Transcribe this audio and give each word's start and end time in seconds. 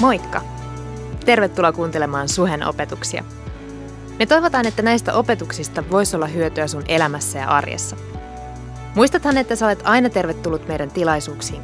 Moikka! 0.00 0.42
Tervetuloa 1.24 1.72
kuuntelemaan 1.72 2.28
Suhen 2.28 2.66
opetuksia. 2.66 3.24
Me 4.18 4.26
toivotaan, 4.26 4.66
että 4.66 4.82
näistä 4.82 5.14
opetuksista 5.14 5.84
voisi 5.90 6.16
olla 6.16 6.26
hyötyä 6.26 6.66
sun 6.66 6.84
elämässä 6.88 7.38
ja 7.38 7.48
arjessa. 7.48 7.96
Muistathan, 8.94 9.38
että 9.38 9.56
sä 9.56 9.66
olet 9.66 9.82
aina 9.84 10.10
tervetullut 10.10 10.68
meidän 10.68 10.90
tilaisuuksiin. 10.90 11.62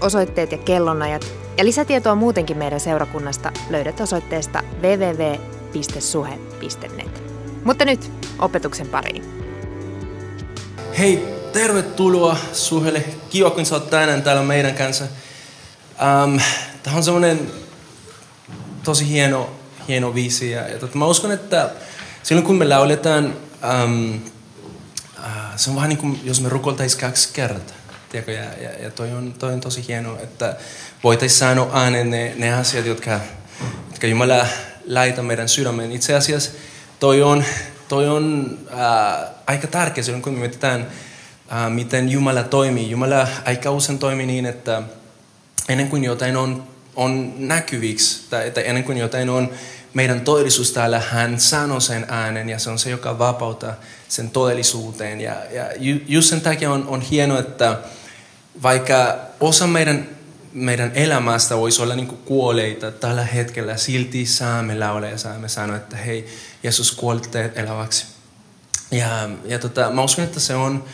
Osoitteet 0.00 0.52
ja 0.52 0.58
kellonajat 0.58 1.26
ja 1.58 1.64
lisätietoa 1.64 2.14
muutenkin 2.14 2.58
meidän 2.58 2.80
seurakunnasta 2.80 3.52
löydät 3.70 4.00
osoitteesta 4.00 4.62
www.suhe.net. 4.82 5.32
Mutta 7.64 7.84
nyt 7.84 8.12
opetuksen 8.38 8.88
pariin. 8.88 9.24
Hei, 10.98 11.28
tervetuloa 11.52 12.36
Suhelle. 12.52 13.04
Kiva, 13.30 13.50
kun 13.50 13.66
sä 13.66 13.74
oot 13.74 13.90
tänään 13.90 14.22
täällä 14.22 14.42
meidän 14.42 14.74
kanssa. 14.74 15.04
Um, 16.24 16.40
Tämä 16.86 16.96
on 16.96 17.04
semmoinen 17.04 17.50
tosi 18.86 19.08
hieno, 19.08 19.50
hieno 19.88 20.14
viisi. 20.14 20.50
Ja, 20.50 20.68
ja 20.68 20.78
tota, 20.78 20.98
mä 20.98 21.06
uskon, 21.06 21.32
että 21.32 21.70
silloin 22.22 22.46
kun 22.46 22.56
me 22.56 22.64
lauletaan, 22.64 23.34
um, 23.84 24.14
uh, 25.18 25.22
se 25.56 25.70
on 25.70 25.76
vähän 25.76 25.88
niin 25.88 25.98
kuin 25.98 26.20
jos 26.24 26.40
me 26.40 26.48
rukoltaisiin 26.48 27.00
kaksi 27.00 27.28
kertaa. 27.32 27.76
Tiedätkö? 28.08 28.32
Ja, 28.32 28.44
ja, 28.62 28.70
ja 28.82 28.90
toi, 28.90 29.12
on, 29.12 29.34
toi 29.38 29.52
on 29.52 29.60
tosi 29.60 29.84
hieno, 29.88 30.18
että 30.22 30.56
voitaisiin 31.04 31.38
sanoa 31.38 31.70
ääneen 31.72 32.10
ne, 32.10 32.32
ne 32.36 32.54
asiat, 32.54 32.86
jotka, 32.86 33.20
jotka 33.90 34.06
Jumala 34.06 34.46
laita 34.86 35.22
meidän 35.22 35.48
sydämeen. 35.48 35.92
Itse 35.92 36.14
asiassa 36.14 36.50
toi 37.00 37.22
on, 37.22 37.44
toi 37.88 38.08
on 38.08 38.58
uh, 38.72 39.28
aika 39.46 39.66
tärkeä 39.66 40.04
silloin, 40.04 40.22
kun 40.22 40.32
me 40.32 40.38
mietitään, 40.38 40.80
uh, 40.80 41.72
miten 41.72 42.08
Jumala 42.08 42.42
toimii. 42.42 42.90
Jumala 42.90 43.28
aika 43.44 43.70
usein 43.70 43.98
toimii 43.98 44.26
niin, 44.26 44.46
että 44.46 44.82
ennen 45.68 45.88
kuin 45.88 46.04
jotain 46.04 46.36
on, 46.36 46.75
on 46.96 47.34
näkyviksi, 47.36 48.26
tai 48.30 48.46
että 48.46 48.60
ennen 48.60 48.84
kuin 48.84 48.98
jotain 48.98 49.30
on 49.30 49.50
meidän 49.94 50.20
todellisuus 50.20 50.72
täällä, 50.72 51.00
hän 51.00 51.40
sanoo 51.40 51.80
sen 51.80 52.06
äänen 52.08 52.48
ja 52.48 52.58
se 52.58 52.70
on 52.70 52.78
se, 52.78 52.90
joka 52.90 53.18
vapauttaa 53.18 53.74
sen 54.08 54.30
todellisuuteen. 54.30 55.20
Ja, 55.20 55.36
ja 55.50 55.64
just 56.08 56.28
sen 56.28 56.40
takia 56.40 56.72
on, 56.72 56.86
on 56.86 57.00
hienoa, 57.00 57.38
että 57.38 57.78
vaikka 58.62 59.18
osa 59.40 59.66
meidän, 59.66 60.08
meidän 60.52 60.92
elämästä 60.94 61.56
voisi 61.56 61.82
olla 61.82 61.94
niin 61.94 62.06
kuoleita 62.06 62.92
tällä 62.92 63.24
hetkellä, 63.24 63.76
silti 63.76 64.26
saamme 64.26 64.78
laulaa 64.78 65.10
ja 65.10 65.18
saamme 65.18 65.48
sanoa, 65.48 65.76
että 65.76 65.96
hei, 65.96 66.26
Jeesus 66.62 66.92
kuoli 66.92 67.20
eläväksi. 67.54 68.06
Ja, 68.90 69.28
ja 69.44 69.58
tota, 69.58 69.90
mä 69.90 70.02
uskon, 70.02 70.24
että 70.24 70.40
se 70.40 70.54
on, 70.54 70.84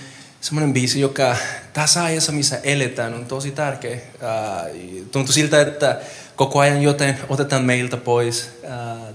semmoinen 0.43 0.73
biisi, 0.73 1.01
joka 1.01 1.37
tässä 1.73 2.05
ajassa, 2.05 2.33
missä 2.33 2.61
eletään, 2.63 3.15
on 3.15 3.27
tosi 3.27 3.51
tärkeä. 3.51 3.99
tuntuu 5.13 5.33
siltä, 5.33 5.61
että 5.61 6.01
koko 6.37 6.59
ajan 6.59 6.83
joten 6.83 7.19
otetaan 7.29 7.65
meiltä 7.65 7.97
pois. 7.97 8.51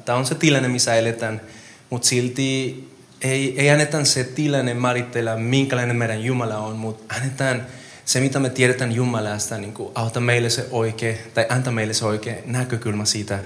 Tämä 0.05 0.17
on 0.17 0.25
se 0.25 0.35
tilanne, 0.35 0.67
missä 0.67 0.95
eletään, 0.95 1.41
mutta 1.89 2.07
silti 2.07 2.83
ei, 3.21 3.61
ei 3.61 3.69
anneta 3.69 4.05
se 4.05 4.23
tilanne 4.23 4.73
määritellä, 4.73 5.35
minkälainen 5.35 5.95
meidän 5.95 6.23
Jumala 6.23 6.57
on, 6.57 6.75
mutta 6.75 7.15
annetaan 7.15 7.65
se, 8.05 8.19
mitä 8.19 8.39
me 8.39 8.49
tiedetään 8.49 8.91
Jumalasta, 8.91 9.57
niin 9.57 9.73
kuin 9.73 9.91
auta 9.95 10.19
meille 10.19 10.49
se 10.49 10.67
oikea, 10.71 11.15
tai 11.33 11.45
anta 11.49 11.71
meille 11.71 11.93
se 11.93 12.05
oikea 12.05 12.35
näkökulma 12.45 13.05
siitä, 13.05 13.39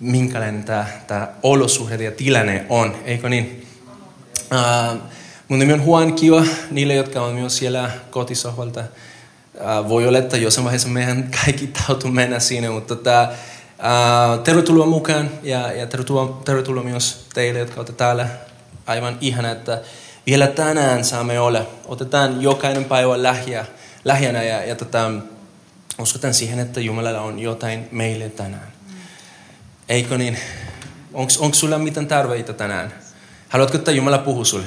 minkälainen 0.00 0.64
tämä, 0.64 0.86
tämä 1.06 1.28
olosuhde 1.42 2.04
ja 2.04 2.10
tilanne 2.10 2.66
on, 2.68 2.96
eikö 3.04 3.28
niin? 3.28 3.66
Uh, 4.52 5.02
Mun 5.48 5.58
nimi 5.58 5.72
on 5.72 5.84
Juan 5.84 6.12
Kiva, 6.12 6.44
niille, 6.70 6.94
jotka 6.94 7.22
on 7.22 7.34
myös 7.34 7.56
siellä 7.56 7.90
kotisohvalta. 8.10 8.80
Uh, 9.54 9.88
voi 9.88 10.08
olla, 10.08 10.18
että 10.18 10.36
jossain 10.36 10.64
vaiheessa 10.64 10.88
meidän 10.88 11.30
kaikki 11.44 11.66
tautu 11.66 12.08
mennä 12.08 12.38
siinä, 12.40 12.70
mutta 12.70 12.96
tota, 12.96 13.28
uh, 13.78 14.42
tervetuloa 14.42 14.86
mukaan 14.86 15.30
ja, 15.42 15.72
ja 15.72 15.86
tervetuloa, 15.86 16.40
tervetuloa 16.44 16.82
myös 16.82 17.26
teille, 17.34 17.58
jotka 17.58 17.76
olette 17.76 17.92
täällä. 17.92 18.28
Aivan 18.86 19.18
ihana, 19.20 19.50
että 19.50 19.80
vielä 20.26 20.46
tänään 20.46 21.04
saamme 21.04 21.40
olla. 21.40 21.66
Otetaan 21.86 22.42
jokainen 22.42 22.84
päivä 22.84 23.22
lähiä, 23.22 23.66
lähiänä 24.04 24.42
ja, 24.42 24.64
ja 24.64 24.74
tota, 24.74 25.10
uskotaan 25.98 26.34
siihen, 26.34 26.58
että 26.58 26.80
Jumalalla 26.80 27.20
on 27.20 27.38
jotain 27.38 27.88
meille 27.92 28.28
tänään. 28.28 28.72
Eikö 29.88 30.18
niin? 30.18 30.38
Onko 31.14 31.54
sulla 31.54 31.78
mitään 31.78 32.06
tarveita 32.06 32.52
tänään? 32.52 32.94
Haluatko, 33.48 33.76
että 33.76 33.90
Jumala 33.90 34.18
puhuu 34.18 34.44
sulle? 34.44 34.66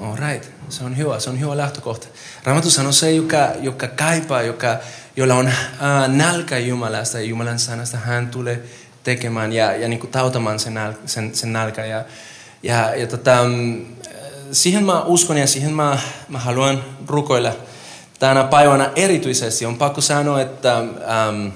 All 0.00 0.16
right. 0.16 0.50
Se 0.68 0.84
on 0.84 0.96
hyvä, 0.96 1.20
se 1.20 1.30
on 1.30 1.40
hyvä 1.40 1.56
lähtökohta. 1.56 2.06
Raamattu 2.44 2.70
sanoo 2.70 2.92
se, 2.92 3.12
joka, 3.12 3.48
joka 3.60 3.88
kaipaa, 3.88 4.42
joka, 4.42 4.76
jolla 5.16 5.34
on 5.34 5.46
äh, 5.46 6.08
nälkä 6.08 6.58
Jumalasta 6.58 7.18
ja 7.18 7.24
Jumalan 7.24 7.58
sanasta, 7.58 7.96
hän 7.96 8.28
tulee 8.28 8.62
tekemään 9.04 9.52
ja, 9.52 9.76
ja 9.76 9.88
niin 9.88 10.00
kuin 10.00 10.10
tautamaan 10.10 10.58
sen, 10.58 10.74
sen, 11.06 11.34
sen 11.34 11.52
nälkä. 11.52 11.84
Ja, 11.84 12.04
ja, 12.62 12.94
ja 12.94 13.06
tota, 13.06 13.44
mm, 13.44 13.86
siihen 14.52 14.84
mä 14.84 15.02
uskon 15.02 15.36
ja 15.36 15.46
siihen 15.46 15.72
mä, 15.72 15.98
mä 16.28 16.38
haluan 16.38 16.84
rukoilla 17.06 17.52
tänä 18.18 18.44
päivänä 18.44 18.90
erityisesti. 18.96 19.66
On 19.66 19.78
pakko 19.78 20.00
sanoa, 20.00 20.40
että 20.40 20.78
ähm, 20.78 21.48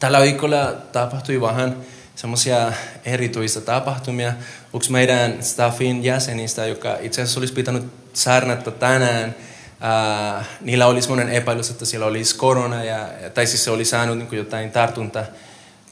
tällä 0.00 0.20
viikolla 0.20 0.72
tapahtui 0.92 1.40
vähän 1.40 1.76
semmoisia 2.16 2.72
erityisiä 3.04 3.62
tapahtumia. 3.62 4.32
Yksi 4.74 4.92
meidän 4.92 5.42
staffin 5.42 6.04
jäsenistä, 6.04 6.66
joka 6.66 6.96
itse 7.00 7.22
asiassa 7.22 7.40
olisi 7.40 7.54
pitänyt 7.54 7.84
saarnata 8.12 8.70
tänään, 8.70 9.34
ää, 9.80 10.44
niillä 10.60 10.86
oli 10.86 11.02
semmoinen 11.02 11.28
epäilys, 11.28 11.70
että 11.70 11.84
siellä 11.84 12.06
olisi 12.06 12.36
korona, 12.36 12.84
ja, 12.84 13.08
tai 13.34 13.46
siis 13.46 13.64
se 13.64 13.70
oli 13.70 13.84
saanut 13.84 14.18
niin 14.18 14.28
jotain 14.32 14.70
tartunta. 14.70 15.24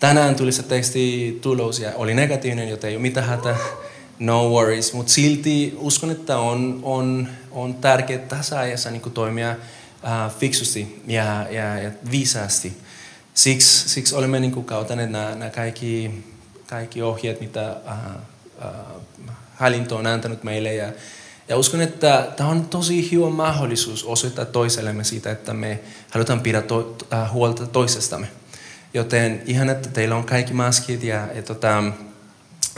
Tänään 0.00 0.34
tuli 0.34 0.52
se 0.52 0.62
teksti 0.62 1.38
tulos 1.42 1.78
ja 1.78 1.92
oli 1.94 2.14
negatiivinen, 2.14 2.68
joten 2.68 2.90
ei 2.90 2.96
ole 2.96 3.02
mitään 3.02 3.26
hätä, 3.26 3.56
no 4.18 4.48
worries. 4.48 4.92
Mutta 4.92 5.12
silti 5.12 5.74
uskon, 5.78 6.10
että 6.10 6.38
on, 6.38 6.80
on, 6.82 7.28
on 7.50 7.74
tärkeää 7.74 8.18
tässä 8.28 8.58
ajassa 8.58 8.90
niin 8.90 9.12
toimia 9.14 9.56
ää, 10.02 10.30
fiksusti 10.38 11.02
ja, 11.06 11.46
ja, 11.50 11.78
ja 11.78 11.90
viisaasti. 12.10 12.83
Siksi, 13.34 13.88
siksi 13.88 14.14
olemme 14.14 14.40
niin 14.40 14.52
kuin 14.52 14.66
kautaneet 14.66 15.10
nämä, 15.10 15.34
nämä 15.34 15.50
kaikki, 15.50 16.24
kaikki 16.66 17.02
ohjeet, 17.02 17.40
mitä 17.40 17.76
äh, 17.86 17.98
äh, 18.64 18.70
hallinto 19.54 19.96
on 19.96 20.06
antanut 20.06 20.44
meille. 20.44 20.74
Ja, 20.74 20.92
ja 21.48 21.56
uskon, 21.56 21.80
että 21.80 22.28
tämä 22.36 22.50
on 22.50 22.68
tosi 22.68 23.12
hyvä 23.12 23.30
mahdollisuus 23.30 24.04
osoittaa 24.04 24.44
toisellemme 24.44 25.04
siitä, 25.04 25.30
että 25.30 25.54
me 25.54 25.80
halutaan 26.10 26.40
pidä 26.40 26.62
to, 26.62 26.96
äh, 27.12 27.32
huolta 27.32 27.66
toisestamme. 27.66 28.28
Joten 28.94 29.42
ihan, 29.46 29.68
että 29.68 29.88
teillä 29.88 30.16
on 30.16 30.24
kaikki 30.24 30.52
maskit 30.52 31.02
ja, 31.02 31.28
ja 31.34 31.42
tota, 31.42 31.82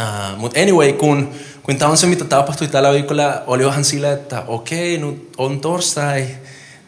Uh, 0.00 0.38
Mutta 0.38 0.60
anyway, 0.60 0.92
kun, 0.92 1.34
kun 1.62 1.76
tämä 1.76 1.90
on 1.90 1.96
se, 1.96 2.06
mitä 2.06 2.24
tapahtui 2.24 2.68
tällä 2.68 2.92
viikolla, 2.92 3.42
oli 3.46 3.64
vähän 3.64 3.84
sillä, 3.84 4.12
että 4.12 4.42
okei, 4.46 4.96
okay, 4.96 5.10
nyt 5.10 5.32
on 5.38 5.60
torstai, 5.60 6.26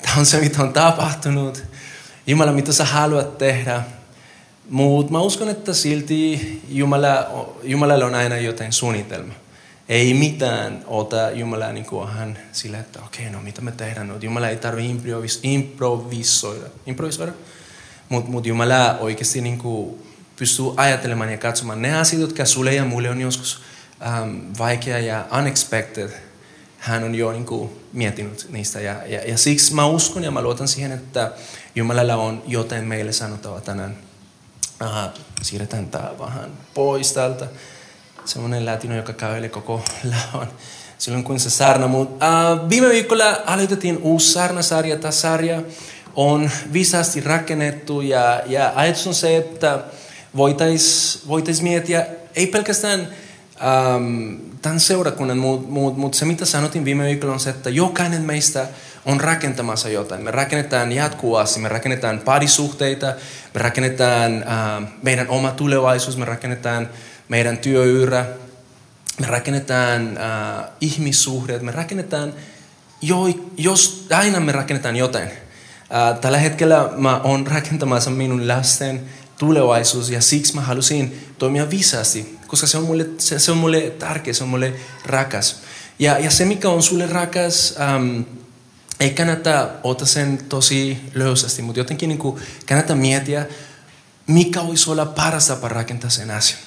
tämä 0.02 0.14
on 0.18 0.26
se, 0.26 0.40
mitä 0.40 0.62
on 0.62 0.72
tapahtunut. 0.72 1.67
Jumala, 2.28 2.52
mitä 2.52 2.72
sä 2.72 2.84
haluat 2.84 3.38
tehdä. 3.38 3.82
Mutta 4.70 5.12
mä 5.12 5.20
uskon, 5.20 5.48
että 5.48 5.74
silti 5.74 6.60
Jumala, 6.68 7.26
Jumalalla 7.62 8.06
on 8.06 8.14
aina 8.14 8.36
jotain 8.36 8.72
suunnitelma. 8.72 9.32
Ei 9.88 10.14
mitään 10.14 10.84
ota 10.86 11.30
Jumala 11.30 11.72
niin 11.72 11.86
kuin 11.86 12.08
hän 12.08 12.38
sillä, 12.52 12.78
että 12.78 12.98
okei, 13.06 13.26
okay, 13.26 13.36
no 13.36 13.42
mitä 13.42 13.60
me 13.60 13.72
tehdään. 13.72 14.14
Jumala 14.20 14.48
ei 14.48 14.56
tarvitse 14.56 14.90
improvis, 14.90 15.40
improvisoida. 15.42 16.66
improvisoida. 16.86 17.32
Mutta 18.08 18.30
mut 18.30 18.46
Jumala 18.46 18.98
oikeasti 18.98 19.40
niin 19.40 19.58
kuin 19.58 20.02
pystyy 20.36 20.66
ajattelemaan 20.76 21.32
ja 21.32 21.38
katsomaan 21.38 21.82
ne 21.82 21.98
asiat, 21.98 22.20
jotka 22.20 22.44
sulle 22.44 22.74
ja 22.74 22.84
mulle 22.84 23.10
on 23.10 23.20
joskus 23.20 23.60
um, 24.22 24.40
vaikea 24.58 24.98
ja 24.98 25.26
unexpected– 25.38 26.10
hän 26.78 27.04
on 27.04 27.14
jo 27.14 27.32
niin 27.32 27.46
kuin, 27.46 27.70
miettinyt 27.92 28.46
niistä. 28.50 28.80
Ja, 28.80 29.06
ja, 29.06 29.30
ja 29.30 29.38
siksi 29.38 29.74
mä 29.74 29.86
uskon 29.86 30.24
ja 30.24 30.30
mä 30.30 30.42
luotan 30.42 30.68
siihen, 30.68 30.92
että 30.92 31.32
Jumalalla 31.74 32.16
on 32.16 32.42
jotain 32.46 32.84
meille 32.84 33.12
sanottava 33.12 33.60
tänään. 33.60 33.96
Aha, 34.80 35.12
siirretään 35.42 35.88
tämä 35.88 36.10
vähän 36.18 36.50
pois 36.74 37.12
täältä. 37.12 37.46
Semmoinen 38.24 38.66
latino, 38.66 38.96
joka 38.96 39.12
kävelee 39.12 39.48
koko 39.48 39.84
laon 40.32 40.48
silloin 40.98 41.24
kun 41.24 41.40
se 41.40 41.50
saarna. 41.50 41.86
Mut, 41.86 42.10
uh, 42.10 42.68
viime 42.68 42.88
viikolla 42.88 43.42
aloitettiin 43.46 43.98
uusi 43.98 44.32
saarnasarja. 44.32 44.96
Tämä 44.96 45.12
sarja 45.12 45.62
on 46.16 46.50
viisaasti 46.72 47.20
rakennettu 47.20 48.00
ja, 48.00 48.42
ja 48.46 48.72
ajatus 48.74 49.06
on 49.06 49.14
se, 49.14 49.36
että 49.36 49.78
voitaisiin 50.36 51.28
voitais 51.28 51.62
miettiä 51.62 52.06
ei 52.36 52.46
pelkästään 52.46 53.08
um, 53.96 54.36
tämän 54.62 54.80
seurakunnan, 54.80 55.38
mutta 55.38 55.68
mut, 55.68 55.96
mut 55.96 56.14
se 56.14 56.24
mitä 56.24 56.44
sanotin 56.44 56.84
viime 56.84 57.04
viikolla 57.04 57.34
on 57.34 57.40
se, 57.40 57.50
että 57.50 57.70
jokainen 57.70 58.22
meistä 58.22 58.66
on 59.06 59.20
rakentamassa 59.20 59.88
jotain. 59.88 60.22
Me 60.22 60.30
rakennetaan 60.30 60.92
jatkuvasti, 60.92 61.60
me 61.60 61.68
rakennetaan 61.68 62.18
parisuhteita, 62.18 63.06
me 63.54 63.60
rakennetaan 63.60 64.32
uh, 64.32 64.88
meidän 65.02 65.28
oma 65.28 65.50
tulevaisuus, 65.50 66.16
me 66.16 66.24
rakennetaan 66.24 66.88
meidän 67.28 67.58
työyrä, 67.58 68.26
me 69.20 69.26
rakennetaan 69.26 70.08
uh, 70.08 70.64
ihmissuhteet, 70.80 71.62
me 71.62 71.72
rakennetaan, 71.72 72.34
jo, 73.02 73.16
jos 73.56 74.06
aina 74.10 74.40
me 74.40 74.52
rakennetaan 74.52 74.96
jotain. 74.96 75.28
Uh, 75.28 76.20
tällä 76.20 76.38
hetkellä 76.38 76.90
mä 76.96 77.20
oon 77.20 77.46
rakentamassa 77.46 78.10
minun 78.10 78.48
lasten 78.48 79.00
tulevaisuus 79.38 80.10
ja 80.10 80.20
siksi 80.20 80.54
mä 80.54 80.60
halusin 80.60 81.34
toimia 81.38 81.70
viisaasti, 81.70 82.37
koska 82.48 82.66
se 82.66 82.78
on 82.78 82.84
mulle, 82.84 83.06
se, 83.18 83.38
se 83.38 83.50
on 83.50 83.58
mulle 83.58 83.80
tärkeä, 83.80 84.32
se 84.32 84.44
on 84.44 84.50
mulle 84.50 84.72
rakas. 85.06 85.60
Ja, 85.98 86.18
ja 86.18 86.30
se, 86.30 86.44
mikä 86.44 86.68
on 86.68 86.82
sulle 86.82 87.06
rakas, 87.06 87.74
ähm, 87.80 88.20
ei 89.00 89.10
kannata 89.10 89.68
ottaa 89.82 90.06
sen 90.06 90.38
tosi 90.48 90.98
löysästi, 91.14 91.62
mutta 91.62 91.80
jotenkin 91.80 92.08
niin 92.08 92.18
kuin 92.18 92.42
kannattaa 92.68 92.96
miettiä, 92.96 93.46
mikä 94.26 94.66
voisi 94.66 94.90
olla 94.90 95.06
paras 95.06 95.46
tapa 95.46 95.68
rakentaa 95.68 96.10
sen 96.10 96.30
asian. 96.30 96.60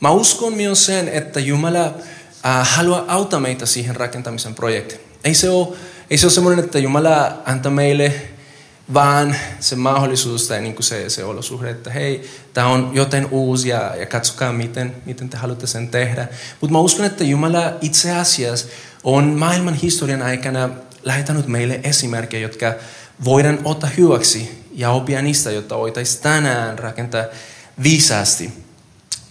Mä 0.00 0.10
uskon 0.10 0.52
myös 0.52 0.86
sen, 0.86 1.08
että 1.08 1.40
Jumala 1.40 1.86
äh, 1.86 2.68
haluaa 2.70 3.04
auttaa 3.08 3.40
meitä 3.40 3.66
siihen 3.66 3.96
rakentamisen 3.96 4.54
projektiin. 4.54 5.00
Ei 5.24 5.34
se 5.34 5.50
ole, 5.50 5.76
ei 6.10 6.18
se 6.18 6.26
ole 6.26 6.32
semmoinen, 6.32 6.64
että 6.64 6.78
Jumala 6.78 7.42
antaa 7.46 7.72
meille 7.72 8.30
vaan 8.94 9.36
se 9.60 9.76
mahdollisuus 9.76 10.48
tai 10.48 10.60
niin 10.60 10.74
kuin 10.74 10.84
se, 10.84 11.10
se 11.10 11.24
olosuhde, 11.24 11.70
että 11.70 11.90
hei, 11.90 12.30
tämä 12.54 12.66
on 12.66 12.90
joten 12.94 13.28
uusi 13.30 13.68
ja, 13.68 13.96
ja 13.96 14.06
katsokaa, 14.06 14.52
miten, 14.52 14.96
miten 15.06 15.28
te 15.28 15.36
haluatte 15.36 15.66
sen 15.66 15.88
tehdä. 15.88 16.28
Mutta 16.60 16.72
mä 16.72 16.78
uskon, 16.78 17.06
että 17.06 17.24
Jumala 17.24 17.72
itse 17.80 18.12
asiassa 18.12 18.66
on 19.04 19.24
maailman 19.24 19.74
historian 19.74 20.22
aikana 20.22 20.70
lähetänyt 21.02 21.46
meille 21.46 21.80
esimerkkejä, 21.82 22.42
jotka 22.42 22.74
voidaan 23.24 23.58
ottaa 23.64 23.90
hyväksi 23.96 24.64
ja 24.72 24.90
oppia 24.90 25.22
niistä, 25.22 25.50
jotta 25.50 25.78
voitaisiin 25.78 26.22
tänään 26.22 26.78
rakentaa 26.78 27.24
viisaasti. 27.82 28.52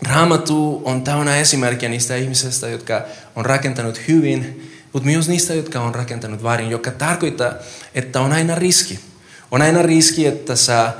Raamattu 0.07 0.81
on 0.85 1.03
täynnä 1.03 1.37
esimerkkejä 1.37 1.89
niistä 1.89 2.15
ihmisistä, 2.15 2.67
jotka 2.67 3.05
on 3.35 3.45
rakentanut 3.45 4.01
hyvin, 4.07 4.71
mutta 4.93 5.09
myös 5.09 5.27
niistä, 5.27 5.53
jotka 5.53 5.81
on 5.81 5.95
rakentanut 5.95 6.43
väärin, 6.43 6.69
joka 6.69 6.91
tarkoittaa, 6.91 7.53
että 7.95 8.21
on 8.21 8.31
aina 8.31 8.55
riski. 8.55 8.99
On 9.51 9.61
aina 9.61 9.81
riski, 9.81 10.25
että 10.25 10.55
sä 10.55 10.93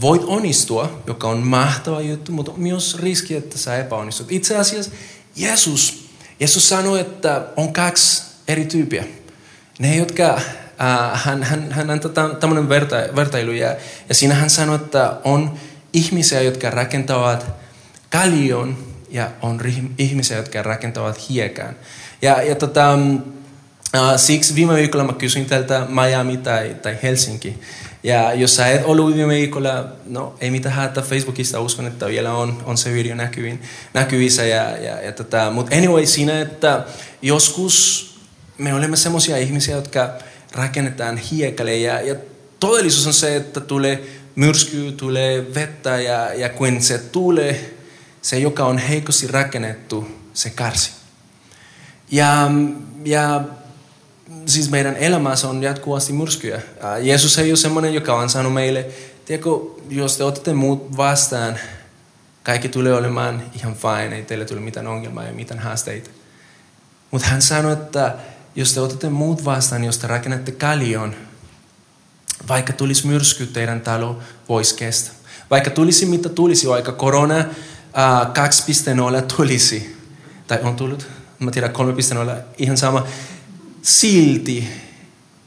voit 0.00 0.22
onnistua, 0.24 1.02
joka 1.06 1.28
on 1.28 1.38
mahtava 1.38 2.00
juttu, 2.00 2.32
mutta 2.32 2.52
myös 2.56 2.98
riski, 2.98 3.36
että 3.36 3.58
sä 3.58 3.78
epäonnistut. 3.78 4.32
Itse 4.32 4.56
asiassa 4.56 4.90
Jeesus, 5.36 6.08
Jeesus 6.40 6.68
sanoi, 6.68 7.00
että 7.00 7.44
on 7.56 7.72
kaksi 7.72 8.22
eri 8.48 8.64
tyyppiä. 8.64 9.04
Ne, 9.78 9.96
jotka, 9.96 10.34
äh, 10.34 11.24
hän, 11.24 11.42
hän, 11.42 11.72
hän 11.72 11.90
antoi 11.90 12.12
tämmöinen 12.40 12.68
verta, 12.68 12.96
vertailu 13.16 13.52
ja, 13.52 13.76
ja 14.08 14.14
siinä 14.14 14.34
hän 14.34 14.50
sanoi, 14.50 14.76
että 14.76 15.16
on 15.24 15.58
ihmisiä, 15.92 16.42
jotka 16.42 16.70
rakentavat 16.70 17.46
kalion 18.10 18.78
ja 19.10 19.30
on 19.42 19.60
ihmisiä, 19.98 20.36
jotka 20.36 20.62
rakentavat 20.62 21.28
hiekan. 21.28 21.76
Ja, 22.22 22.42
ja 22.42 22.54
tota, 22.54 22.94
äh, 23.94 24.16
siksi 24.16 24.54
viime 24.54 24.74
viikolla 24.74 25.04
mä 25.04 25.12
kysyin 25.12 25.46
tältä 25.46 25.86
Miami 25.88 26.36
tai, 26.36 26.76
tai 26.82 26.98
Helsinki. 27.02 27.58
Ja 28.02 28.32
jos 28.32 28.56
sä 28.56 28.68
et 28.68 28.84
ollut 28.84 29.16
viikolla, 29.28 29.84
no 30.06 30.34
ei 30.40 30.50
mitään 30.50 30.74
hätää 30.74 31.02
Facebookista, 31.02 31.60
uskon, 31.60 31.86
että 31.86 32.06
vielä 32.06 32.32
on, 32.32 32.62
on 32.64 32.78
se 32.78 32.94
video 32.94 33.14
näkyvin, 33.14 33.62
näkyvissä. 33.94 34.44
Ja, 34.44 34.76
ja, 34.76 35.00
ja 35.00 35.12
tota, 35.12 35.50
mutta 35.50 35.76
anyway, 35.76 36.06
siinä, 36.06 36.40
että 36.40 36.84
joskus 37.22 38.08
me 38.58 38.74
olemme 38.74 38.96
semmoisia 38.96 39.36
ihmisiä, 39.36 39.76
jotka 39.76 40.10
rakennetaan 40.52 41.16
hiekalle 41.16 41.76
ja, 41.76 42.00
ja 42.00 42.14
todellisuus 42.60 43.06
on 43.06 43.14
se, 43.14 43.36
että 43.36 43.60
tulee 43.60 44.02
myrsky, 44.34 44.92
tulee 44.92 45.54
vettä 45.54 46.00
ja, 46.00 46.34
ja 46.34 46.48
kun 46.48 46.82
se 46.82 46.98
tulee, 46.98 47.74
se 48.22 48.38
joka 48.38 48.64
on 48.64 48.78
heikosti 48.78 49.26
rakennettu, 49.26 50.08
se 50.34 50.50
karsi. 50.50 50.90
Ja, 52.10 52.50
ja 53.04 53.44
siis 54.46 54.70
meidän 54.70 54.96
elämässä 54.96 55.48
on 55.48 55.62
jatkuvasti 55.62 56.12
myrskyjä. 56.12 56.62
Jeesus 57.00 57.38
ei 57.38 57.50
ole 57.50 57.56
semmoinen, 57.56 57.94
joka 57.94 58.14
on 58.14 58.30
sanonut 58.30 58.54
meille, 58.54 58.86
tiedätkö, 59.24 59.50
jos 59.88 60.16
te 60.16 60.24
otatte 60.24 60.54
muut 60.54 60.96
vastaan, 60.96 61.58
kaikki 62.42 62.68
tulee 62.68 62.94
olemaan 62.94 63.42
ihan 63.56 63.74
fine, 63.74 64.16
ei 64.16 64.22
teille 64.22 64.44
tule 64.44 64.60
mitään 64.60 64.86
ongelmaa 64.86 65.24
ja 65.24 65.32
mitään 65.32 65.60
haasteita. 65.60 66.10
Mutta 67.10 67.28
hän 67.28 67.42
sanoi, 67.42 67.72
että 67.72 68.14
jos 68.56 68.74
te 68.74 68.80
otatte 68.80 69.08
muut 69.08 69.44
vastaan, 69.44 69.84
jos 69.84 69.98
te 69.98 70.06
rakennatte 70.06 70.52
kalion, 70.52 71.14
vaikka 72.48 72.72
tulisi 72.72 73.06
myrsky, 73.06 73.46
teidän 73.46 73.80
talo 73.80 74.18
voisi 74.48 74.74
kestä. 74.74 75.10
Vaikka 75.50 75.70
tulisi 75.70 76.06
mitä 76.06 76.28
tulisi, 76.28 76.68
vaikka 76.68 76.92
korona 76.92 77.38
uh, 77.38 79.14
2.0 79.20 79.22
tulisi, 79.36 79.96
tai 80.46 80.58
on 80.62 80.76
tullut, 80.76 81.06
mä 81.38 81.50
tiedän 81.50 81.70
3.0, 81.70 82.42
ihan 82.58 82.76
sama, 82.76 83.06
silti 83.82 84.68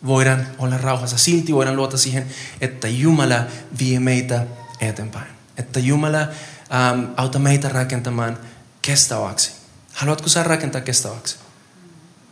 voidaan 0.06 0.48
olla 0.58 0.78
rauhassa. 0.78 1.18
Silti 1.18 1.54
voidaan 1.54 1.76
luota 1.76 1.98
siihen, 1.98 2.28
että 2.62 2.88
Jumala 2.88 3.44
vie 3.80 4.00
meitä 4.00 4.46
eteenpäin. 4.80 5.28
Että 5.58 5.80
Jumala 5.80 6.20
ähm, 6.20 7.06
auta 7.18 7.40
meitä 7.40 7.70
rakentamaan 7.70 8.38
kestäväksi. 8.82 9.52
Haluatko 9.94 10.30
sä 10.30 10.44
rakentaa 10.44 10.82
kestäväksi? 10.82 11.36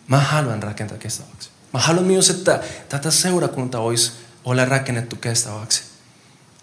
Mä 0.07 0.19
haluan 0.19 0.63
rakentaa 0.63 0.97
kestäväksi. 0.97 1.49
Mä 1.73 1.79
haluan 1.79 2.05
myös, 2.05 2.29
että 2.29 2.63
tätä 2.89 3.11
seurakunta 3.11 3.79
olisi 3.79 4.11
ole 4.45 4.65
rakennettu 4.65 5.15
kestäväksi. 5.15 5.83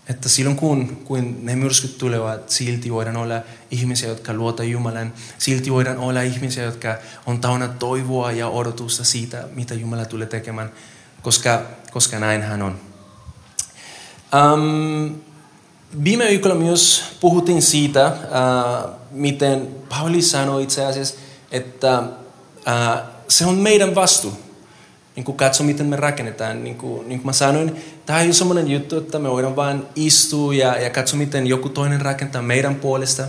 Että 0.09 0.29
silloin 0.29 0.57
kun, 0.57 0.97
kun 1.05 1.39
ne 1.43 1.57
myrskyt 1.57 1.99
tulevat, 1.99 2.51
silti 2.51 2.93
voidaan 2.93 3.17
olla 3.17 3.35
ihmisiä, 3.71 4.09
jotka 4.09 4.35
luota 4.35 4.65
Jumalan. 4.65 5.13
Silti 5.39 5.73
voidaan 5.73 5.99
olla 5.99 6.21
ihmisiä, 6.21 6.65
jotka 6.65 6.97
on 7.27 7.41
täynnä 7.41 7.69
toivoa 7.69 8.33
ja 8.33 8.49
odotusta 8.49 9.05
siitä, 9.05 9.49
mitä 9.55 9.75
Jumala 9.75 10.05
tulee 10.05 10.27
tekemään, 10.27 10.71
koska, 11.23 11.63
koska 11.93 12.19
näin 12.19 12.43
hän 12.43 12.63
on. 12.63 12.81
Um, 14.35 15.15
viime 16.05 16.27
viikolla 16.29 16.55
myös 16.55 17.05
puhuttiin 17.21 17.63
siitä, 17.63 18.07
uh, 18.07 18.91
miten 19.11 19.69
Pauli 19.89 20.23
sanoi 20.23 20.63
itse 20.63 20.85
asiassa, 20.85 21.15
että 21.51 21.99
uh, 21.99 23.09
se 23.29 23.47
on 23.47 23.55
meidän 23.55 23.95
vastuu 23.95 24.46
niin 25.17 25.25
kuin 25.25 25.37
katso, 25.37 25.65
miten 25.65 25.87
me 25.87 25.97
rakennetaan. 25.97 26.65
Niin 26.65 26.77
kuin, 26.77 27.09
niin 27.09 27.19
kuin 27.19 27.27
mä 27.27 27.33
sanoin, 27.33 27.77
tämä 28.07 28.19
on 28.19 28.35
semmoinen 28.35 28.71
juttu, 28.71 28.99
että 28.99 29.19
me 29.19 29.31
voidaan 29.31 29.57
vain 29.57 29.83
istua 29.95 30.55
ja, 30.55 30.81
ja 30.81 30.91
katso, 30.91 31.17
miten 31.17 31.47
joku 31.47 31.69
toinen 31.69 32.01
rakentaa 32.01 32.43
meidän 32.43 32.75
puolesta. 32.75 33.25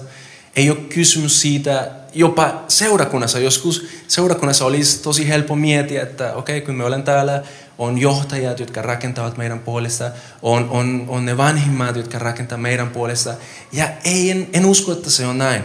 Ei 0.55 0.69
ole 0.69 0.77
kysymys 0.77 1.41
siitä, 1.41 1.91
jopa 2.13 2.63
seurakunnassa, 2.67 3.39
joskus 3.39 3.87
seurakunnassa 4.07 4.65
olisi 4.65 5.01
tosi 5.01 5.27
helppo 5.27 5.55
miettiä, 5.55 6.01
että 6.03 6.33
okei, 6.33 6.57
okay, 6.57 6.65
kun 6.65 6.75
me 6.75 6.85
olen 6.85 7.03
täällä, 7.03 7.43
on 7.77 7.97
johtajat, 7.97 8.59
jotka 8.59 8.81
rakentavat 8.81 9.37
meidän 9.37 9.59
puolesta, 9.59 10.11
on, 10.41 10.69
on, 10.69 11.05
on 11.07 11.25
ne 11.25 11.37
vanhimmat, 11.37 11.95
jotka 11.95 12.19
rakentavat 12.19 12.61
meidän 12.61 12.89
puolesta. 12.89 13.33
Ja 13.71 13.89
ei, 14.03 14.31
en, 14.31 14.47
en 14.53 14.65
usko, 14.65 14.91
että 14.91 15.09
se 15.09 15.25
on 15.25 15.37
näin. 15.37 15.61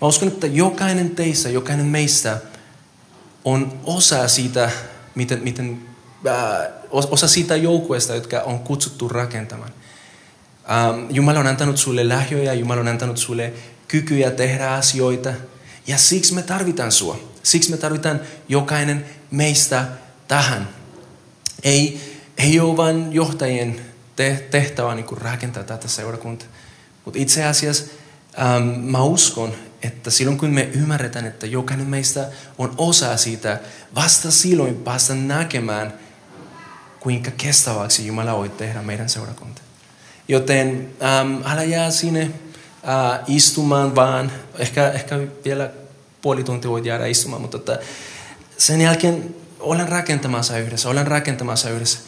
Mä 0.00 0.08
uskon, 0.08 0.28
että 0.28 0.46
jokainen 0.46 1.10
teistä, 1.10 1.48
jokainen 1.48 1.86
meistä 1.86 2.38
on 3.44 3.72
osa 3.84 4.28
siitä 4.28 4.70
miten, 5.14 5.42
miten 5.42 5.82
äh, 6.26 6.72
osa 6.90 7.28
siitä 7.28 7.56
joukkueesta, 7.56 8.14
jotka 8.14 8.40
on 8.40 8.58
kutsuttu 8.58 9.08
rakentamaan. 9.08 9.72
Ähm, 10.70 11.06
Jumala 11.10 11.40
on 11.40 11.46
antanut 11.46 11.76
sulle 11.76 12.04
lahjoja, 12.04 12.54
Jumala 12.54 12.80
on 12.80 12.88
antanut 12.88 13.18
sulle 13.18 13.52
kykyjä 13.88 14.30
tehdä 14.30 14.70
asioita. 14.70 15.32
Ja 15.86 15.98
siksi 15.98 16.34
me 16.34 16.42
tarvitaan 16.42 16.92
sua. 16.92 17.18
Siksi 17.42 17.70
me 17.70 17.76
tarvitaan 17.76 18.20
jokainen 18.48 19.06
meistä 19.30 19.84
tähän. 20.28 20.68
Ei, 21.62 22.00
ei 22.38 22.60
ole 22.60 22.76
vain 22.76 23.12
johtajien 23.12 23.80
tehtävä 24.50 24.94
niin 24.94 25.06
rakentaa 25.16 25.62
tätä 25.62 25.88
seurakuntaa. 25.88 26.48
Mutta 27.04 27.18
itse 27.18 27.44
asiassa 27.44 27.84
ähm, 28.40 28.64
mä 28.64 29.02
uskon, 29.02 29.54
että 29.82 30.10
silloin 30.10 30.38
kun 30.38 30.50
me 30.50 30.68
ymmärretään, 30.74 31.26
että 31.26 31.46
jokainen 31.46 31.86
meistä 31.86 32.28
on 32.58 32.74
osa 32.78 33.16
siitä, 33.16 33.60
vasta 33.94 34.30
silloin 34.30 34.76
päästä 34.76 35.14
näkemään, 35.14 35.92
kuinka 37.00 37.30
kestäväksi 37.36 38.06
Jumala 38.06 38.36
voi 38.36 38.48
tehdä 38.48 38.82
meidän 38.82 39.08
seurakunta. 39.08 39.62
Joten 40.28 40.88
ähm, 41.02 41.52
älä 41.52 41.62
jää 41.62 41.90
sinne 41.90 42.20
äh, 42.22 43.20
istumaan 43.26 43.94
vaan, 43.94 44.32
ehkä, 44.58 44.90
ehkä 44.90 45.18
vielä 45.44 45.70
puoli 46.22 46.44
tuntia 46.44 46.70
voit 46.70 46.84
jäädä 46.84 47.06
istumaan, 47.06 47.42
mutta 47.42 47.56
että 47.56 47.78
sen 48.58 48.80
jälkeen 48.80 49.34
olen 49.60 49.88
rakentamassa 49.88 50.58
yhdessä, 50.58 50.88
olen 50.88 51.06
rakentamassa 51.06 51.70
yhdessä. 51.70 51.98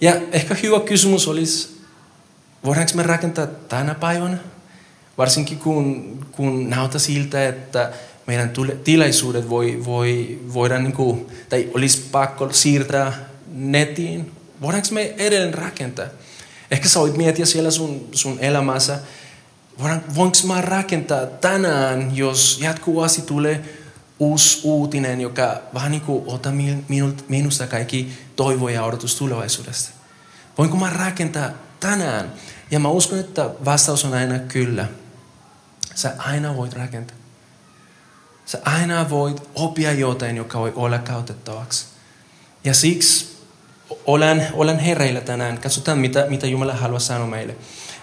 Ja 0.00 0.16
ehkä 0.32 0.56
hyvä 0.62 0.80
kysymys 0.80 1.28
olisi, 1.28 1.80
voidaanko 2.64 2.92
me 2.94 3.02
rakentaa 3.02 3.46
tänä 3.46 3.94
päivänä? 3.94 4.38
Varsinkin 5.18 5.58
kun, 5.58 6.18
kun 6.32 6.70
näyttää 6.70 6.98
siltä, 6.98 7.48
että 7.48 7.92
meidän 8.26 8.52
tilaisuudet 8.84 9.48
voi, 9.48 9.82
voi, 9.84 10.40
voidaan 10.54 10.82
niin 10.82 10.92
kuin, 10.92 11.26
tai 11.48 11.70
olisi 11.74 12.08
pakko 12.12 12.52
siirtää 12.52 13.12
netiin. 13.46 14.32
Voidaanko 14.60 14.88
me 14.90 15.14
edelleen 15.18 15.54
rakentaa? 15.54 16.06
Ehkä 16.70 16.88
sä 16.88 17.00
voit 17.00 17.16
miettiä 17.16 17.46
siellä 17.46 17.70
sun, 17.70 18.08
sun 18.12 18.38
elämässä, 18.40 18.98
voinko 20.14 20.36
mä 20.46 20.60
rakentaa 20.60 21.26
tänään, 21.26 22.16
jos 22.16 22.58
jatkuvasti 22.62 23.22
tulee 23.22 23.64
uusi 24.18 24.60
uutinen, 24.62 25.20
joka 25.20 25.60
vähän 25.74 25.90
niin 25.90 26.00
kuin 26.00 26.24
ottaa 26.26 26.52
minusta 27.28 27.66
kaikki 27.66 28.12
toivo 28.36 28.68
ja 28.68 28.84
odotus 28.84 29.14
tulevaisuudesta. 29.14 29.90
Voinko 30.58 30.76
mä 30.76 30.90
rakentaa 30.90 31.50
tänään, 31.80 32.32
ja 32.70 32.78
mä 32.78 32.88
uskon, 32.88 33.18
että 33.18 33.50
vastaus 33.64 34.04
on 34.04 34.14
aina 34.14 34.38
kyllä, 34.38 34.88
sä 35.94 36.12
aina 36.18 36.56
voit 36.56 36.72
rakentaa. 36.72 37.16
Sä 38.46 38.58
aina 38.64 39.10
voit 39.10 39.48
oppia 39.54 39.92
jotain, 39.92 40.36
joka 40.36 40.58
voi 40.58 40.72
olla 40.76 40.98
käytettäväksi. 40.98 41.86
Ja 42.64 42.74
siksi 42.74 43.36
olen, 44.06 44.46
olen 44.52 44.78
hereillä 44.78 45.20
tänään. 45.20 45.58
Katsotaan, 45.58 45.98
mitä, 45.98 46.26
mitä 46.28 46.46
Jumala 46.46 46.74
haluaa 46.74 47.00
sanoa 47.00 47.26
meille. 47.26 47.56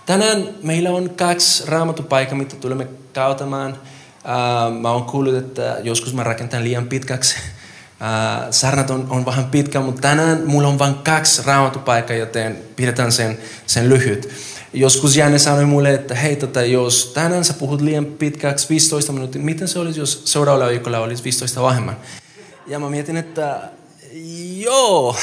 Tänään 0.05 0.47
meillä 0.63 0.91
on 0.91 1.09
kaksi 1.09 1.63
raamatupaikkaa, 1.67 2.37
mitä 2.37 2.55
tulemme 2.55 2.87
kautamaan. 3.13 3.71
Uh, 3.71 4.79
mä 4.81 4.91
oon 4.91 5.03
kuullut, 5.03 5.35
että 5.35 5.77
joskus 5.83 6.13
mä 6.13 6.23
rakentan 6.23 6.63
liian 6.63 6.87
pitkäksi. 6.87 7.35
Uh, 7.37 8.47
sarnat 8.51 8.89
on, 8.89 9.07
on 9.09 9.25
vähän 9.25 9.45
pitkä, 9.45 9.79
mutta 9.79 10.01
tänään 10.01 10.41
mulla 10.45 10.67
on 10.67 10.79
vain 10.79 10.95
kaksi 10.95 11.41
raamatupaikkaa, 11.45 12.15
joten 12.15 12.57
pidetään 12.75 13.11
sen, 13.11 13.37
sen 13.67 13.89
lyhyt. 13.89 14.29
Joskus 14.73 15.15
Janne 15.15 15.39
sanoi 15.39 15.65
mulle, 15.65 15.93
että 15.93 16.15
hei, 16.15 16.35
tota, 16.35 16.65
jos 16.65 17.11
tänään 17.13 17.45
sä 17.45 17.53
puhut 17.53 17.81
liian 17.81 18.05
pitkäksi 18.05 18.69
15 18.69 19.11
minuuttia, 19.11 19.41
miten 19.41 19.67
se 19.67 19.79
olisi, 19.79 19.99
jos 19.99 20.21
seuraavalla 20.25 20.69
viikolla 20.69 20.99
olisi 20.99 21.23
15 21.23 21.61
vähemmän? 21.61 21.97
Ja 22.67 22.79
mä 22.79 22.89
mietin, 22.89 23.17
että 23.17 23.61
joo, 24.57 25.15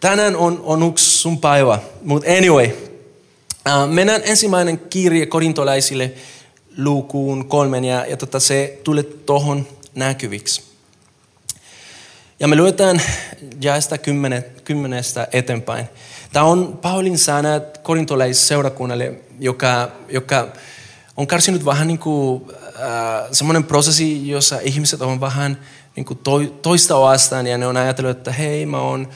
tänään 0.00 0.36
on, 0.36 0.60
on 0.64 0.88
yksi 0.88 1.18
sun 1.18 1.40
päivä. 1.40 1.78
Mutta 2.02 2.30
anyway, 2.30 2.66
uh, 2.66 3.92
mennään 3.92 4.22
ensimmäinen 4.24 4.78
kirje 4.78 5.26
korintolaisille 5.26 6.12
lukuun 6.78 7.48
kolmen 7.48 7.84
ja, 7.84 8.06
ja 8.06 8.16
tota, 8.16 8.40
se 8.40 8.80
tulee 8.84 9.02
tuohon 9.02 9.66
näkyviksi. 9.94 10.62
Ja 12.40 12.48
me 12.48 12.56
luetaan 12.56 13.00
jaesta 13.60 13.98
kymmenestä 14.64 15.28
eteenpäin. 15.32 15.86
Tämä 16.36 16.46
on 16.46 16.78
Paulin 16.82 17.18
sanat 17.18 17.78
korintolaisseurakunnalle, 17.78 19.14
joka, 19.40 19.88
joka 20.08 20.48
on 21.16 21.26
karsinut 21.26 21.64
vähän 21.64 21.88
niin 21.88 21.98
kuin, 21.98 22.42
äh, 22.66 23.28
semmoinen 23.32 23.64
prosessi, 23.64 24.28
jossa 24.28 24.58
ihmiset 24.62 25.02
on 25.02 25.20
vähän 25.20 25.60
niin 25.96 26.06
kuin 26.06 26.18
toista 26.62 27.00
vastaan 27.00 27.46
ja 27.46 27.58
ne 27.58 27.66
on 27.66 27.76
ajatellut, 27.76 28.16
että 28.16 28.32
hei 28.32 28.66
mä 28.66 28.80
oon 28.80 29.08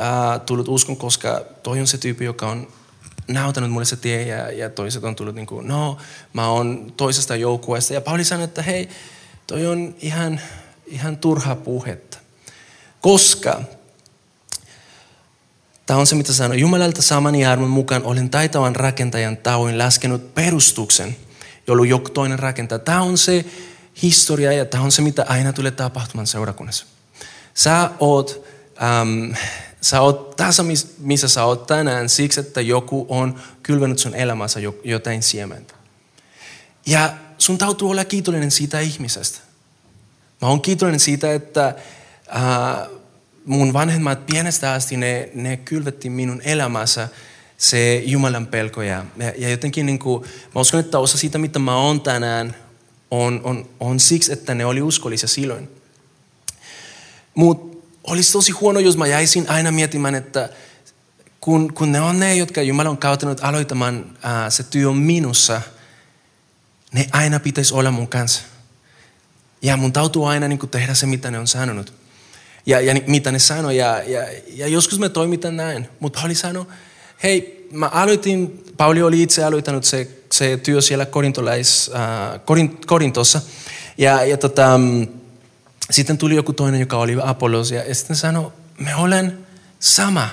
äh, 0.00 0.40
tullut 0.40 0.68
uskon, 0.68 0.96
koska 0.96 1.44
toi 1.62 1.80
on 1.80 1.86
se 1.86 1.98
tyyppi, 1.98 2.24
joka 2.24 2.48
on 2.48 2.68
näytänyt 3.28 3.70
mulle 3.70 3.84
se 3.84 3.96
tie 3.96 4.22
ja, 4.22 4.52
ja 4.52 4.70
toiset 4.70 5.04
on 5.04 5.16
tullut 5.16 5.34
niin 5.34 5.46
kuin, 5.46 5.68
no 5.68 5.96
mä 6.32 6.48
oon 6.48 6.92
toisesta 6.96 7.36
joukkueesta. 7.36 7.94
Ja 7.94 8.00
Pauli 8.00 8.24
sanoi, 8.24 8.44
että 8.44 8.62
hei, 8.62 8.88
toi 9.46 9.66
on 9.66 9.94
ihan, 10.00 10.40
ihan 10.86 11.16
turha 11.16 11.54
puhetta. 11.54 12.18
Koska 13.00 13.60
Tämä 15.86 16.00
on 16.00 16.06
se, 16.06 16.14
mitä 16.14 16.32
sanoo. 16.32 16.54
Jumalalta 16.54 17.02
saamani 17.02 17.46
armon 17.46 17.70
mukaan 17.70 18.04
olen 18.04 18.30
taitavan 18.30 18.76
rakentajan 18.76 19.36
tauin 19.36 19.78
laskenut 19.78 20.34
perustuksen, 20.34 21.16
jolloin 21.66 21.88
joku 21.88 22.08
toinen 22.08 22.38
rakentaa. 22.38 22.78
Tämä 22.78 23.02
on 23.02 23.18
se 23.18 23.44
historia 24.02 24.52
ja 24.52 24.64
tämä 24.64 24.84
on 24.84 24.92
se, 24.92 25.02
mitä 25.02 25.24
aina 25.28 25.52
tulee 25.52 25.70
tapahtumaan 25.70 26.26
seurakunnassa. 26.26 26.86
Sä 27.54 27.90
oot, 28.00 28.44
ähm, 28.82 29.32
sä 29.80 30.00
oot 30.00 30.36
tässä, 30.36 30.64
missä 30.98 31.28
sä 31.28 31.44
oot 31.44 31.66
tänään 31.66 32.08
siksi, 32.08 32.40
että 32.40 32.60
joku 32.60 33.06
on 33.08 33.40
kylvänyt 33.62 33.98
sun 33.98 34.14
elämässä 34.14 34.60
jotain 34.84 35.22
siementä. 35.22 35.74
Ja 36.86 37.12
sun 37.38 37.58
täytyy 37.58 37.90
olla 37.90 38.04
kiitollinen 38.04 38.50
siitä 38.50 38.80
ihmisestä. 38.80 39.38
Mä 40.42 40.48
oon 40.48 40.60
kiitollinen 40.60 41.00
siitä, 41.00 41.32
että 41.32 41.74
äh, 42.36 42.88
mun 43.44 43.72
vanhemmat 43.72 44.26
pienestä 44.26 44.72
asti, 44.72 44.96
ne, 44.96 45.28
ne 45.34 45.56
kylvetti 45.56 46.10
minun 46.10 46.42
elämässä 46.44 47.08
se 47.58 48.02
Jumalan 48.06 48.46
pelko. 48.46 48.82
Ja, 48.82 49.04
ja 49.38 49.48
jotenkin 49.48 49.86
niin 49.86 49.98
kuin, 49.98 50.24
mä 50.54 50.60
uskon, 50.60 50.80
että 50.80 50.98
osa 50.98 51.18
siitä, 51.18 51.38
mitä 51.38 51.58
mä 51.58 51.76
oon 51.76 52.00
tänään, 52.00 52.56
on, 53.10 53.40
on, 53.44 53.68
on 53.80 54.00
siksi, 54.00 54.32
että 54.32 54.54
ne 54.54 54.64
oli 54.64 54.82
uskollisia 54.82 55.28
silloin. 55.28 55.70
Mutta 57.34 57.88
olisi 58.04 58.32
tosi 58.32 58.52
huono, 58.52 58.80
jos 58.80 58.96
mä 58.96 59.06
jäisin 59.06 59.50
aina 59.50 59.72
miettimään, 59.72 60.14
että 60.14 60.48
kun, 61.40 61.74
kun 61.74 61.92
ne 61.92 62.00
on 62.00 62.20
ne, 62.20 62.34
jotka 62.34 62.62
Jumala 62.62 62.90
on 62.90 62.98
kauttanut 62.98 63.44
aloittamaan, 63.44 64.18
ää, 64.22 64.50
se 64.50 64.62
työ 64.62 64.88
on 64.88 64.96
minussa, 64.96 65.62
ne 66.92 67.06
aina 67.12 67.40
pitäisi 67.40 67.74
olla 67.74 67.90
mun 67.90 68.08
kanssa. 68.08 68.42
Ja 69.62 69.76
mun 69.76 69.92
täytyy 69.92 70.30
aina 70.30 70.48
niin 70.48 70.68
tehdä 70.70 70.94
se, 70.94 71.06
mitä 71.06 71.30
ne 71.30 71.38
on 71.38 71.46
sanonut 71.46 72.01
ja, 72.66 72.80
ja 72.80 72.94
mitä 73.06 73.32
ne 73.32 73.38
sanoi. 73.38 73.76
Ja, 73.76 74.02
ja, 74.06 74.26
ja 74.54 74.66
joskus 74.66 74.98
me 74.98 75.08
toimitaan 75.08 75.56
näin. 75.56 75.88
Mutta 76.00 76.20
Pauli 76.20 76.34
sanoi, 76.34 76.66
hei, 77.22 77.68
mä 77.72 77.86
aloitin, 77.86 78.64
Pauli 78.76 79.02
oli 79.02 79.22
itse 79.22 79.44
aloittanut 79.44 79.84
se, 79.84 80.08
se 80.32 80.56
työ 80.56 80.80
siellä 80.80 81.06
Korintolais, 81.06 81.90
äh, 81.94 82.40
Korint, 82.44 82.86
Korintossa. 82.86 83.40
Ja, 83.98 84.24
ja 84.24 84.36
tota, 84.36 84.78
mm, 84.78 85.06
sitten 85.90 86.18
tuli 86.18 86.36
joku 86.36 86.52
toinen, 86.52 86.80
joka 86.80 86.96
oli 86.96 87.16
Apollos. 87.22 87.70
Ja, 87.70 87.82
ja 87.88 87.94
sitten 87.94 88.16
sanoi, 88.16 88.52
me 88.78 88.94
olen 88.94 89.38
sama. 89.80 90.28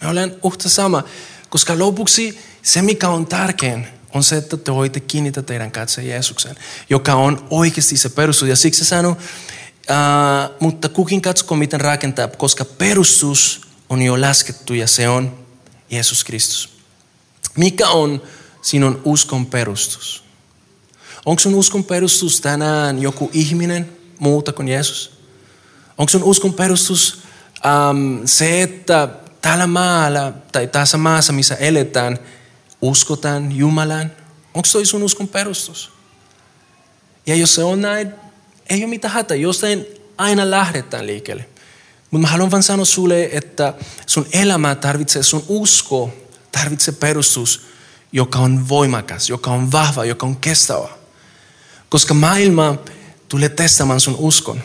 Me 0.00 0.08
olen 0.08 0.36
uhta 0.42 0.68
sama. 0.68 1.04
Koska 1.48 1.78
lopuksi 1.78 2.38
se, 2.62 2.82
mikä 2.82 3.08
on 3.08 3.26
tärkein, 3.26 3.86
on 4.14 4.24
se, 4.24 4.36
että 4.36 4.56
te 4.56 4.72
voitte 4.72 5.00
kiinnittää 5.00 5.42
teidän 5.42 5.70
katse 5.70 6.02
Jeesuksen, 6.02 6.56
joka 6.90 7.14
on 7.14 7.46
oikeasti 7.50 7.96
se 7.96 8.08
perustus. 8.08 8.48
Ja 8.48 8.56
siksi 8.56 8.84
sanoi, 8.84 9.16
Uh, 9.90 10.54
mutta 10.60 10.88
kukin 10.88 11.22
katsko 11.22 11.56
miten 11.56 11.80
rakentaa, 11.80 12.28
koska 12.28 12.64
perustus 12.64 13.60
on 13.88 14.02
jo 14.02 14.20
laskettu 14.20 14.74
ja 14.74 14.86
se 14.86 15.08
on 15.08 15.38
Jeesus 15.90 16.24
Kristus. 16.24 16.68
Mikä 17.56 17.88
on 17.88 18.22
sinun 18.62 19.02
uskon 19.04 19.46
perustus? 19.46 20.24
Onko 21.26 21.40
sun 21.40 21.54
uskon 21.54 21.84
perustus 21.84 22.40
tänään 22.40 23.02
joku 23.02 23.30
ihminen 23.32 23.92
muuta 24.18 24.52
kuin 24.52 24.68
Jeesus? 24.68 25.20
Onko 25.98 26.10
sun 26.10 26.22
uskon 26.22 26.54
perustus 26.54 27.22
um, 27.64 28.20
se, 28.24 28.62
että 28.62 29.08
tällä 29.42 29.66
maalla 29.66 30.32
tai 30.52 30.66
tässä 30.66 30.98
maassa, 30.98 31.32
missä 31.32 31.54
eletään, 31.54 32.18
uskotaan 32.82 33.56
Jumalan? 33.56 34.12
Onko 34.54 34.68
toi 34.72 34.86
sun 34.86 35.02
uskon 35.02 35.28
perustus? 35.28 35.90
Ja 37.26 37.34
jos 37.34 37.54
se 37.54 37.64
on 37.64 37.80
näin, 37.80 38.12
ei 38.70 38.84
ole 38.84 38.90
mitään 38.90 39.14
hätää, 39.14 39.36
jostain 39.36 39.86
aina 40.18 40.50
lähdetään 40.50 41.06
liikkeelle. 41.06 41.44
Mutta 42.10 42.22
mä 42.22 42.32
haluan 42.32 42.50
vain 42.50 42.62
sanoa 42.62 42.84
sulle, 42.84 43.28
että 43.32 43.74
sun 44.06 44.26
elämä 44.32 44.74
tarvitsee, 44.74 45.22
sun 45.22 45.44
usko 45.48 46.12
tarvitsee 46.52 46.94
perustus, 46.94 47.66
joka 48.12 48.38
on 48.38 48.68
voimakas, 48.68 49.30
joka 49.30 49.50
on 49.50 49.72
vahva, 49.72 50.04
joka 50.04 50.26
on 50.26 50.36
kestävä. 50.36 50.88
Koska 51.88 52.14
maailma 52.14 52.76
tulee 53.28 53.48
testamaan 53.48 54.00
sun 54.00 54.16
uskon. 54.18 54.62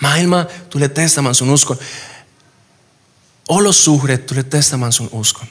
Maailma 0.00 0.46
tulee 0.70 0.88
testamaan 0.88 1.34
sun 1.34 1.50
uskon. 1.50 1.76
Olosuhdet 3.48 4.26
tulee 4.26 4.42
testamaan 4.42 4.92
sun 4.92 5.08
uskon. 5.12 5.46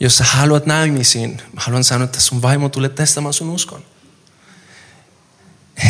Jos 0.00 0.16
sä 0.16 0.24
haluat 0.24 0.66
naimisiin, 0.66 1.42
haluan 1.56 1.84
sanoa, 1.84 2.04
että 2.04 2.20
sun 2.20 2.42
vaimo 2.42 2.68
tulee 2.68 2.88
testamaan 2.90 3.32
sun 3.32 3.50
uskon. 3.50 3.84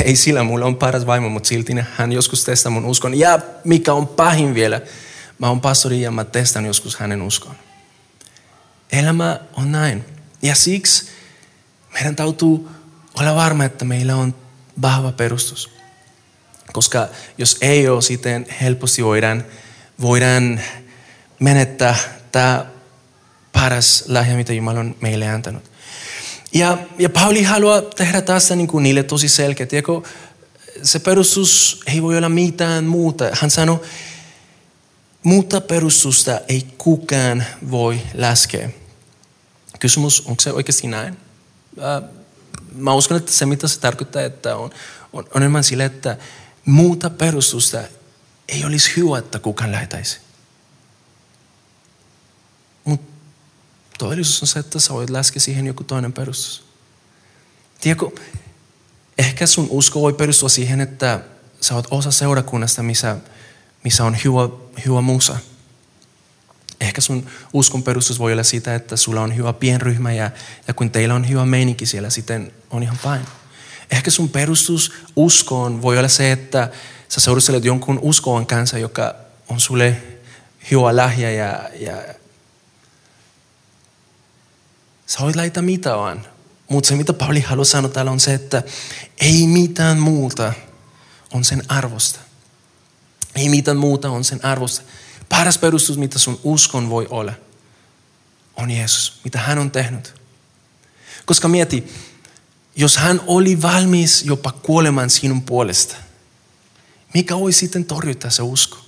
Ei 0.05 0.17
sillä, 0.17 0.43
mulla 0.43 0.67
on 0.67 0.77
paras 0.77 1.07
vaimo, 1.07 1.29
mutta 1.29 1.49
silti 1.49 1.73
hän 1.97 2.13
joskus 2.13 2.45
testaa 2.45 2.73
mun 2.73 2.85
uskon. 2.85 3.19
Ja 3.19 3.39
mikä 3.65 3.93
on 3.93 4.09
pahin 4.09 4.55
vielä, 4.55 4.81
mä 5.39 5.49
oon 5.49 5.61
pastori 5.61 6.01
ja 6.01 6.11
mä 6.11 6.25
testan 6.25 6.67
joskus 6.67 6.97
hänen 6.97 7.23
uskon. 7.23 7.55
Elämä 8.93 9.41
on 9.53 9.73
näin. 9.73 10.05
Ja 10.43 10.55
siksi 10.55 11.09
meidän 11.93 12.17
täytyy 12.17 12.69
olla 13.15 13.35
varma, 13.35 13.65
että 13.65 13.85
meillä 13.85 14.17
on 14.17 14.35
vahva 14.83 15.13
perustus. 15.13 15.71
Koska 16.73 17.09
jos 17.39 17.57
ei 17.61 17.89
ole, 17.89 18.03
sitten 18.03 18.47
helposti 18.61 19.05
voidaan, 19.05 19.45
voidaan 20.01 20.61
menettää 21.41 21.97
tämä 22.33 22.67
paras 23.61 24.05
lahja, 24.09 24.37
mitä 24.37 24.53
Jumala 24.53 24.81
on 24.81 24.97
meille 25.01 25.29
antanut. 25.29 25.63
Ja, 26.53 26.79
ja 26.99 27.11
Pauli 27.11 27.43
haluaa 27.43 27.83
tehdä 27.83 28.21
tässä 28.21 28.57
niin 28.57 28.69
kuin 28.69 28.83
niille 28.83 29.03
tosi 29.03 29.29
selkeä. 29.29 29.67
Tiedätkö, 29.67 30.01
se 30.83 30.99
perustus 30.99 31.81
ei 31.87 32.03
voi 32.03 32.17
olla 32.17 32.29
mitään 32.29 32.85
muuta. 32.85 33.25
Hän 33.33 33.51
sanoi, 33.51 33.81
muuta 35.23 35.61
perustusta 35.61 36.41
ei 36.49 36.67
kukaan 36.79 37.45
voi 37.71 38.01
laskea. 38.15 38.69
Kysymys, 39.81 40.21
onko 40.21 40.41
se 40.41 40.53
oikeasti 40.53 40.87
näin? 40.87 41.17
Mä 42.75 42.95
uskon, 42.95 43.17
että 43.17 43.33
se 43.33 43.47
mitä 43.47 43.69
se 43.69 43.81
tarkoittaa, 43.81 44.23
että 44.23 44.57
on, 44.57 44.71
on, 45.13 45.25
on 45.35 45.43
enemmän 45.43 45.65
sille, 45.65 45.85
että 45.85 46.17
muuta 46.65 47.11
perustusta 47.11 47.83
ei 48.49 48.65
olisi 48.65 48.91
hyvä, 48.97 49.19
että 49.19 49.39
kukaan 49.39 49.73
lähetäisi. 49.73 50.21
Todellisuus 54.01 54.43
on 54.43 54.49
se, 54.49 54.59
että 54.59 54.81
sä 54.81 54.95
voit 54.95 55.11
laskea 55.11 55.41
siihen 55.41 55.67
joku 55.67 55.85
toinen 55.85 56.13
perustus. 56.13 56.65
Tiedätkö, 57.81 58.11
ehkä 59.19 59.47
sun 59.47 59.67
usko 59.71 60.01
voi 60.01 60.13
perustua 60.13 60.49
siihen, 60.49 60.81
että 60.81 61.21
sä 61.61 61.75
oot 61.75 61.89
osa 61.91 62.11
seurakunnasta, 62.11 62.83
missä, 62.83 63.17
missä 63.85 64.05
on 64.05 64.17
hyvä, 64.25 64.49
hyvä 64.87 65.01
musa. 65.01 65.37
Ehkä 66.81 67.01
sun 67.01 67.27
uskon 67.53 67.83
perustus 67.83 68.19
voi 68.19 68.33
olla 68.33 68.43
sitä, 68.43 68.75
että 68.75 68.97
sulla 68.97 69.21
on 69.21 69.37
hyvä 69.37 69.53
pienryhmä 69.53 70.13
ja, 70.13 70.31
ja 70.69 70.75
kun 70.75 70.91
teillä 70.91 71.15
on 71.15 71.29
hyvä 71.29 71.47
meininki 71.47 71.87
siellä, 71.87 72.11
sitten 72.11 72.53
on 72.71 72.83
ihan 72.83 72.99
fine. 72.99 73.27
Ehkä 73.91 74.11
sun 74.11 74.29
perustus 74.29 74.93
uskoon 75.17 75.83
voi 75.83 75.99
olla 75.99 76.09
se, 76.09 76.33
että 76.33 76.71
sä 77.09 77.21
seurustelet 77.21 77.65
jonkun 77.65 77.99
uskoon 78.03 78.47
kanssa, 78.47 78.79
joka 78.79 79.15
on 79.49 79.61
sulle 79.61 79.97
hyvä 80.71 80.97
lähiä 80.97 81.31
ja, 81.31 81.69
ja 81.75 82.20
sä 85.11 85.19
voit 85.21 85.37
laittaa 85.37 85.63
mitä 85.63 85.97
vaan. 85.97 86.27
Mutta 86.69 86.89
se, 86.89 86.97
mitä 86.97 87.13
Pauli 87.13 87.41
haluaa 87.41 87.65
sanoa 87.65 87.91
täällä 87.91 88.11
on 88.11 88.21
se, 88.21 88.35
että 88.35 88.63
ei 89.21 89.47
mitään 89.47 89.99
muuta 89.99 90.53
on 91.33 91.45
sen 91.45 91.63
arvosta. 91.69 92.21
Ei 93.35 93.49
mitään 93.49 93.77
muuta 93.77 94.11
on 94.11 94.25
sen 94.25 94.45
arvosta. 94.45 94.83
Paras 95.29 95.59
perustus, 95.59 95.99
mitä 95.99 96.19
sun 96.19 96.41
uskon 96.45 96.91
voi 96.91 97.07
olla, 97.11 97.33
on 98.57 98.71
Jeesus, 98.71 99.21
mitä 99.25 99.39
hän 99.39 99.59
on 99.59 99.71
tehnyt. 99.71 100.15
Koska 101.27 101.49
mieti, 101.49 101.93
jos 102.77 102.97
hän 102.97 103.21
oli 103.27 103.63
valmis 103.63 104.25
jopa 104.25 104.53
kuolemaan 104.53 105.11
sinun 105.11 105.43
puolesta, 105.43 105.97
mikä 107.15 107.39
voi 107.39 107.53
sitten 107.53 107.85
torjuta 107.85 108.31
se 108.31 108.43
usko? 108.43 108.79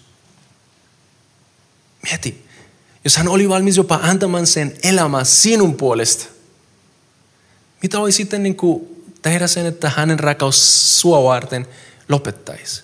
Mieti, 2.03 2.47
jos 3.05 3.17
hän 3.17 3.29
oli 3.29 3.49
valmis 3.49 3.77
jopa 3.77 4.01
antamaan 4.03 4.47
sen 4.47 4.77
elämää 4.83 5.25
sinun 5.25 5.77
puolesta, 5.77 6.25
mitä 7.83 7.99
voi 7.99 8.13
sitten 8.13 8.43
niin 8.43 8.57
kuin 8.57 9.05
tehdä 9.23 9.47
sen, 9.47 9.67
että 9.67 9.91
hänen 9.97 10.21
rakkaus 10.21 11.01
sua 11.01 11.23
varten 11.23 11.67
lopettaisi? 12.09 12.83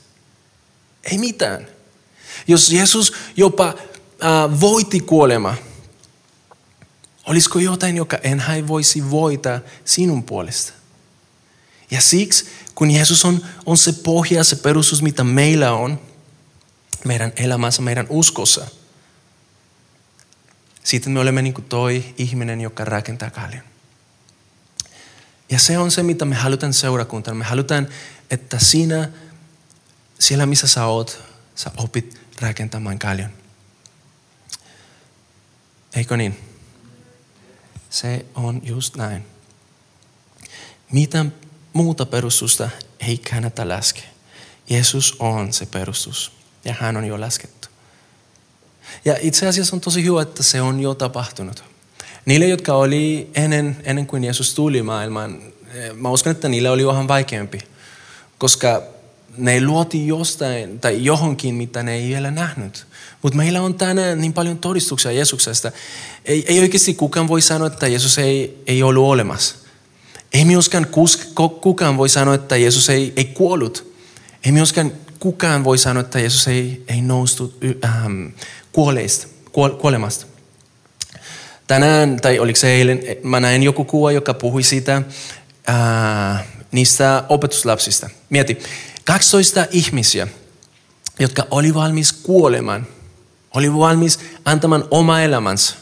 Ei 1.05 1.19
mitään. 1.19 1.67
Jos 2.47 2.73
Jeesus 2.73 3.13
jopa 3.37 3.69
äh, 3.69 4.61
voiti 4.61 5.01
kuolema, 5.01 5.55
olisiko 7.27 7.59
jotain, 7.59 7.97
joka 7.97 8.19
en 8.23 8.41
hän 8.41 8.69
voisi 8.69 9.11
voita 9.11 9.61
sinun 9.85 10.23
puolesta? 10.23 10.73
Ja 11.91 12.01
siksi, 12.01 12.45
kun 12.75 12.91
Jeesus 12.91 13.25
on, 13.25 13.45
on 13.67 13.77
se 13.77 13.93
pohja, 13.93 14.45
se 14.45 14.57
perustus, 14.57 15.03
mitä 15.03 15.25
meillä 15.25 15.73
on, 15.73 16.01
meidän 17.05 17.33
elämässä, 17.37 17.83
meidän 17.83 18.07
uskossa, 18.09 18.67
sitten 20.88 21.12
me 21.12 21.21
olemme 21.21 21.42
niin 21.42 21.54
kuin 21.54 21.64
toi 21.64 22.14
ihminen, 22.18 22.61
joka 22.61 22.85
rakentaa 22.85 23.30
kallion. 23.30 23.64
Ja 25.50 25.59
se 25.59 25.78
on 25.78 25.90
se, 25.90 26.02
mitä 26.02 26.25
me 26.25 26.35
halutaan 26.35 26.73
seurakuntana. 26.73 27.35
Me 27.35 27.45
halutaan, 27.45 27.88
että 28.30 28.59
sinä, 28.59 29.09
siellä 30.18 30.47
missä 30.47 30.66
sä 30.66 30.85
oot, 30.87 31.23
sä 31.54 31.71
opit 31.76 32.21
rakentamaan 32.40 32.99
kallion. 32.99 33.30
Eikö 35.95 36.16
niin? 36.16 36.38
Se 37.90 38.26
on 38.35 38.61
just 38.64 38.97
näin. 38.97 39.26
Mitä 40.92 41.25
muuta 41.73 42.07
perustusta 42.07 42.71
ei 43.00 43.18
kannata 43.18 43.68
laskea. 43.68 44.09
Jeesus 44.71 45.16
on 45.18 45.52
se 45.52 45.66
perustus 45.66 46.33
ja 46.64 46.75
hän 46.80 46.97
on 46.97 47.04
jo 47.04 47.21
laskettu. 47.21 47.58
Ja 49.09 49.17
itse 49.21 49.47
asiassa 49.47 49.77
on 49.77 49.81
tosi 49.81 50.05
hyvä, 50.05 50.23
että 50.23 50.43
se 50.43 50.61
on 50.61 50.81
jo 50.81 50.95
tapahtunut. 50.95 51.65
Niille, 52.25 52.47
jotka 52.47 52.75
oli 52.75 53.31
ennen, 53.35 53.77
ennen 53.85 54.07
kuin 54.07 54.25
Jeesus 54.25 54.55
tuli 54.55 54.83
maailmaan, 54.83 55.43
eh, 55.75 55.93
mä 55.93 56.11
uskon, 56.11 56.31
että 56.31 56.49
niille 56.49 56.71
oli 56.71 56.87
vähän 56.87 57.09
vaikeampi, 57.09 57.61
koska 58.38 58.83
ne 59.37 59.61
luoti 59.61 60.07
jostain 60.07 60.81
tai 60.81 61.05
johonkin, 61.05 61.55
mitä 61.55 61.83
ne 61.83 61.95
ei 61.95 62.09
vielä 62.09 62.31
nähnyt. 62.31 62.87
Mutta 63.23 63.37
meillä 63.37 63.62
on 63.62 63.75
tänään 63.75 64.21
niin 64.21 64.33
paljon 64.33 64.59
todistuksia 64.59 65.12
Jeesuksesta. 65.12 65.73
Ei, 66.25 66.45
ei 66.49 66.61
oikeasti 66.61 66.95
kukaan 66.95 67.29
voi 67.29 67.41
sanoa, 67.41 67.67
että 67.67 67.87
Jeesus 67.87 68.19
ei, 68.19 68.63
ei 68.67 68.82
ollut 68.82 69.04
olemassa. 69.04 69.56
Ei 70.32 70.45
myöskään 70.45 70.87
kukaan 71.61 71.97
voi 71.97 72.09
sanoa, 72.09 72.35
että 72.35 72.56
Jeesus 72.56 72.89
ei, 72.89 73.13
ei 73.17 73.25
kuollut. 73.25 73.93
Ei 74.45 74.52
myöskään 74.52 74.93
kukaan 75.19 75.65
voi 75.65 75.78
sanoa, 75.78 76.00
että 76.00 76.21
Jeesus 76.21 76.49
ei, 76.49 76.85
ei 76.89 77.00
noustu 77.00 77.54
ähm, 77.85 78.26
kuoleista, 78.78 79.26
kuolemasta. 79.80 80.26
Tänään, 81.67 82.21
tai 82.21 82.38
oliko 82.38 82.56
se 82.56 82.71
eilen, 82.71 83.00
mä 83.23 83.41
näin 83.41 83.62
joku 83.62 83.84
kuva, 83.84 84.12
joka 84.12 84.34
puhui 84.34 84.62
siitä, 84.62 85.02
äh, 85.69 86.47
niistä 86.73 87.25
opetuslapsista. 87.28 88.10
Mieti, 88.30 88.58
12 89.04 89.67
ihmisiä, 89.71 90.28
jotka 91.19 91.47
oli 91.50 91.75
valmis 91.75 92.12
kuolemaan, 92.12 92.86
oli 93.54 93.75
valmis 93.75 94.21
antamaan 94.45 94.84
oma 94.91 95.21
elämänsä. 95.21 95.75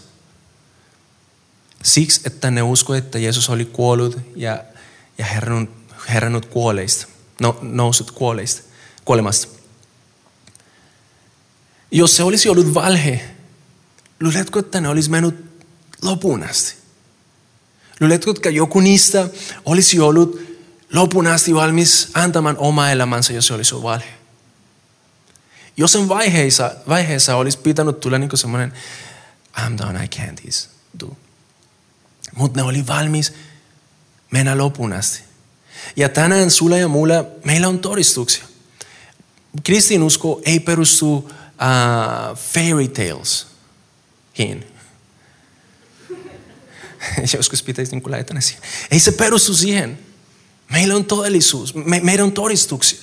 Siksi, 1.83 2.21
että 2.25 2.51
ne 2.51 2.63
usko, 2.63 2.95
että 2.95 3.19
Jeesus 3.19 3.51
oli 3.51 3.65
kuollut 3.65 4.19
ja, 4.37 4.65
ja 5.19 5.25
herännyt, 5.25 5.71
herännyt 6.09 6.47
kuoleista, 6.47 7.07
no, 7.41 7.59
noussut 7.63 8.11
kuoleista, 8.11 8.63
kuolemasta. 9.05 9.56
Jos 11.91 12.17
se 12.17 12.23
olisi 12.23 12.49
ollut 12.49 12.75
valhe, 12.75 13.31
luuletko, 14.21 14.59
että 14.59 14.81
ne 14.81 14.89
olisi 14.89 15.11
mennyt 15.11 15.45
lopun 16.03 16.43
asti? 16.43 16.75
Luuletko, 18.01 18.31
että 18.31 18.51
joku 18.51 18.81
niistä 18.81 19.29
olisi 19.65 20.01
ollut 20.01 20.41
lopun 20.93 21.27
asti 21.27 21.55
valmis 21.55 22.09
antamaan 22.15 22.57
oma 22.59 22.91
elämänsä, 22.91 23.33
jos 23.33 23.47
se 23.47 23.55
olisi 23.55 23.75
ollut 23.75 23.85
valhe? 23.85 24.15
Jossain 25.77 26.09
vaiheessa, 26.09 26.75
vaiheessa 26.89 27.37
olisi 27.37 27.59
pitänyt 27.59 28.01
tulla 28.01 28.19
niin 28.19 28.39
semmoinen, 28.39 28.73
I'm 29.57 29.79
done, 29.79 30.05
I 30.05 30.09
can't 30.17 30.35
this, 30.43 30.71
do. 31.01 31.17
Mutta 32.37 32.61
ne 32.61 32.67
oli 32.67 32.87
valmis 32.87 33.33
mennä 34.31 34.59
lopun 34.59 34.93
asti. 34.93 35.23
Ja 35.97 36.09
tänään 36.09 36.51
sulla 36.51 36.77
ja 36.77 36.89
mulla, 36.89 37.15
meillä 37.45 37.69
on 37.69 37.79
todistuksia. 37.79 38.45
Kristinusko 39.63 40.43
ei 40.45 40.61
perustu 40.61 41.33
uh, 41.61 42.37
fairy 42.37 42.89
tales. 42.89 43.47
Hin. 44.39 44.67
Joskus 47.37 47.63
pitäisi 47.63 47.97
niin 47.97 48.11
laittaa 48.11 48.41
siihen. 48.41 48.65
Ei 48.91 49.01
se 49.01 49.13
perustu 49.13 49.55
siihen. 49.55 49.99
Meillä 50.73 50.97
on 50.97 51.05
todellisuus. 51.05 51.75
Me, 51.75 52.01
meidän 52.03 52.25
on 52.25 52.33
todistuksia. 52.33 52.99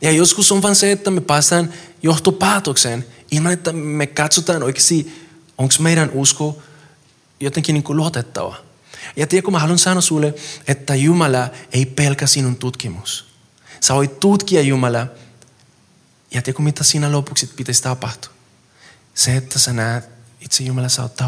Ja 0.00 0.12
joskus 0.12 0.52
on 0.52 0.62
vain 0.62 0.74
se, 0.74 0.92
että 0.92 1.10
me 1.10 1.20
päästään 1.20 1.74
johtopäätökseen 2.02 3.06
ilman, 3.30 3.52
että 3.52 3.72
me 3.72 4.06
katsotaan 4.06 4.62
oikeasti, 4.62 5.26
onko 5.58 5.74
meidän 5.78 6.10
usko 6.10 6.62
jotenkin 7.40 7.72
niin 7.74 7.82
kuin 7.82 7.96
luotettava. 7.96 8.56
Ja 9.16 9.26
tiedätkö, 9.26 9.50
mä 9.50 9.58
haluan 9.58 9.78
sanoa 9.78 10.00
sulle, 10.00 10.34
että 10.68 10.94
Jumala 10.94 11.48
ei 11.72 11.86
pelkä 11.86 12.26
sinun 12.26 12.56
tutkimus. 12.56 13.26
Sä 13.80 13.94
voit 13.94 14.20
tutkia 14.20 14.60
Jumala 14.60 15.06
ja 16.30 16.42
tiedätkö, 16.42 16.62
mitä 16.62 16.84
siinä 16.84 17.12
lopuksi 17.12 17.46
pitäisi 17.46 17.82
tapahtua? 17.82 18.32
Se, 19.14 19.36
että 19.36 19.58
sä 19.58 19.72
näet 19.72 20.04
itse 20.40 20.64
Jumala, 20.64 20.88
sä 20.88 21.02
oot. 21.02 21.18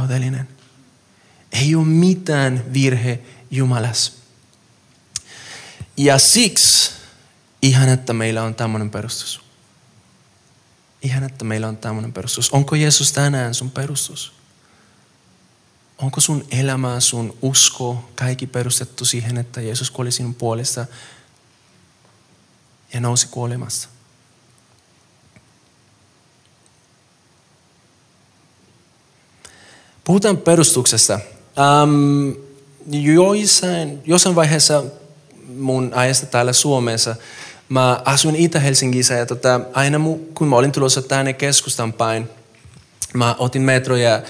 Ei 1.52 1.74
ole 1.74 1.86
mitään 1.86 2.72
virhe 2.72 3.20
Jumalassa. 3.50 4.12
Ja 5.96 6.18
siksi 6.18 6.90
ihan, 7.62 7.88
että 7.88 8.12
meillä 8.12 8.42
on 8.42 8.54
tämmöinen 8.54 8.90
perustus. 8.90 9.40
Ihan, 11.02 11.24
että 11.24 11.44
meillä 11.44 11.68
on 11.68 11.76
tämmöinen 11.76 12.12
perustus. 12.12 12.50
Onko 12.50 12.74
Jeesus 12.74 13.12
tänään 13.12 13.54
sun 13.54 13.70
perustus? 13.70 14.32
Onko 15.98 16.20
sun 16.20 16.46
elämä, 16.50 17.00
sun 17.00 17.38
usko, 17.42 18.10
kaikki 18.14 18.46
perustettu 18.46 19.04
siihen, 19.04 19.38
että 19.38 19.60
Jeesus 19.60 19.90
kuoli 19.90 20.12
sinun 20.12 20.34
puolesta 20.34 20.86
ja 22.92 23.00
nousi 23.00 23.28
kuolemasta? 23.28 23.88
Puhutaan 30.08 30.36
perustuksesta. 30.36 31.20
Um, 31.82 32.36
joissain, 32.90 33.98
jossain 34.06 34.34
vaiheessa 34.36 34.84
mun 35.56 35.92
ajasta 35.94 36.26
täällä 36.26 36.52
Suomessa 36.52 37.16
mä 37.68 38.02
asuin 38.04 38.36
Itä-Helsingissä 38.36 39.14
ja 39.14 39.26
tota, 39.26 39.60
aina 39.72 40.00
kun 40.34 40.48
mä 40.48 40.56
olin 40.56 40.72
tulossa 40.72 41.02
tänne 41.02 41.32
keskustan 41.32 41.92
päin, 41.92 42.28
mä 43.14 43.34
otin 43.38 43.62
metroja 43.62 44.22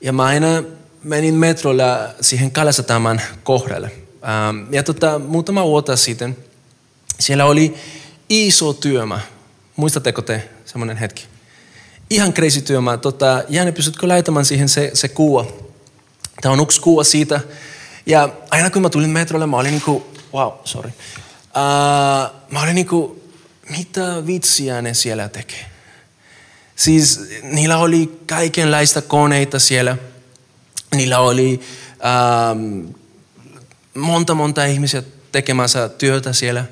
ja 0.00 0.12
mä 0.12 0.24
aina 0.24 0.62
menin 1.02 1.34
metrolla 1.34 2.08
siihen 2.20 2.50
Kalasataman 2.50 3.20
kohdalle. 3.44 3.90
Ähm, 4.28 4.74
ja 4.74 4.82
tota, 4.82 5.18
muutama 5.18 5.64
vuotta 5.64 5.96
sitten 5.96 6.36
siellä 7.20 7.44
oli 7.44 7.74
iso 8.28 8.72
työmä. 8.72 9.20
Muistatteko 9.76 10.22
te 10.22 10.48
semmoinen 10.64 10.96
hetki? 10.96 11.35
Ihan 12.10 12.32
crazy 12.32 12.60
työmä. 12.60 12.96
Tota, 12.96 13.42
Janne, 13.48 13.72
pystytkö 13.72 14.08
laitamaan 14.08 14.44
siihen 14.44 14.68
se, 14.68 14.90
se 14.94 15.08
kuva? 15.08 15.46
Tämä 16.40 16.52
on 16.52 16.60
yksi 16.60 16.80
kuva 16.80 17.04
siitä. 17.04 17.40
Ja 18.06 18.28
aina 18.50 18.70
kun 18.70 18.82
mä 18.82 18.88
tulin 18.88 19.10
metrolle, 19.10 19.46
mä 19.46 19.56
olin 19.56 19.70
niinku, 19.70 20.06
wow, 20.34 20.52
sorry. 20.64 20.90
Uh, 20.90 22.34
mä 22.50 22.62
olin 22.62 22.74
niinku, 22.74 23.22
mitä 23.78 24.26
vitsiä 24.26 24.82
ne 24.82 24.94
siellä 24.94 25.28
tekee? 25.28 25.66
Siis 26.76 27.20
niillä 27.42 27.78
oli 27.78 28.20
kaikenlaista 28.26 29.02
koneita 29.02 29.58
siellä. 29.58 29.96
Niillä 30.94 31.18
oli 31.18 31.60
ähm, 32.04 32.86
monta 33.94 34.34
monta 34.34 34.64
ihmisiä 34.64 35.02
tekemässä 35.32 35.88
työtä 35.88 36.32
siellä. 36.32 36.64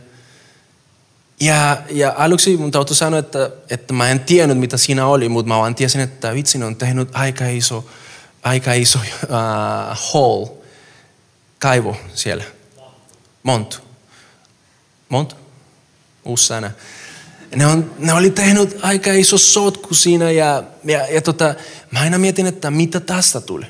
Ja, 1.40 1.83
ja 1.90 2.14
aluksi 2.16 2.57
mun 2.57 2.70
täytyy 2.70 2.97
sanoa, 2.97 3.18
että, 3.18 3.51
että 3.70 3.92
mä 3.92 4.11
en 4.11 4.20
tiennyt 4.20 4.59
mitä 4.59 4.77
siinä 4.77 5.07
oli, 5.07 5.29
mutta 5.29 5.49
mä 5.49 5.59
vaan 5.59 5.75
tiesin, 5.75 6.01
että 6.01 6.35
vitsi 6.35 6.62
on 6.62 6.77
tehnyt 6.77 7.09
aika 7.12 7.47
iso, 7.47 7.85
aika 8.42 8.73
iso 8.73 8.99
uh, 8.99 9.29
hall, 10.12 10.47
kaivo 11.59 11.97
siellä. 12.14 12.44
Montu. 13.42 13.77
Montu? 15.09 15.35
Uusi 16.25 16.47
sana. 16.47 16.70
Ne, 17.57 17.66
on, 17.66 17.94
ne 17.99 18.12
oli 18.12 18.31
tehnyt 18.31 18.79
aika 18.83 19.12
iso 19.12 19.38
sotku 19.38 19.94
siinä 19.94 20.31
ja, 20.31 20.62
ja, 20.85 21.07
ja 21.07 21.23
tota, 21.23 21.55
mä 21.90 22.01
aina 22.01 22.18
mietin, 22.18 22.47
että 22.47 22.70
mitä 22.70 23.01
tästä 23.01 23.40
tuli. 23.40 23.66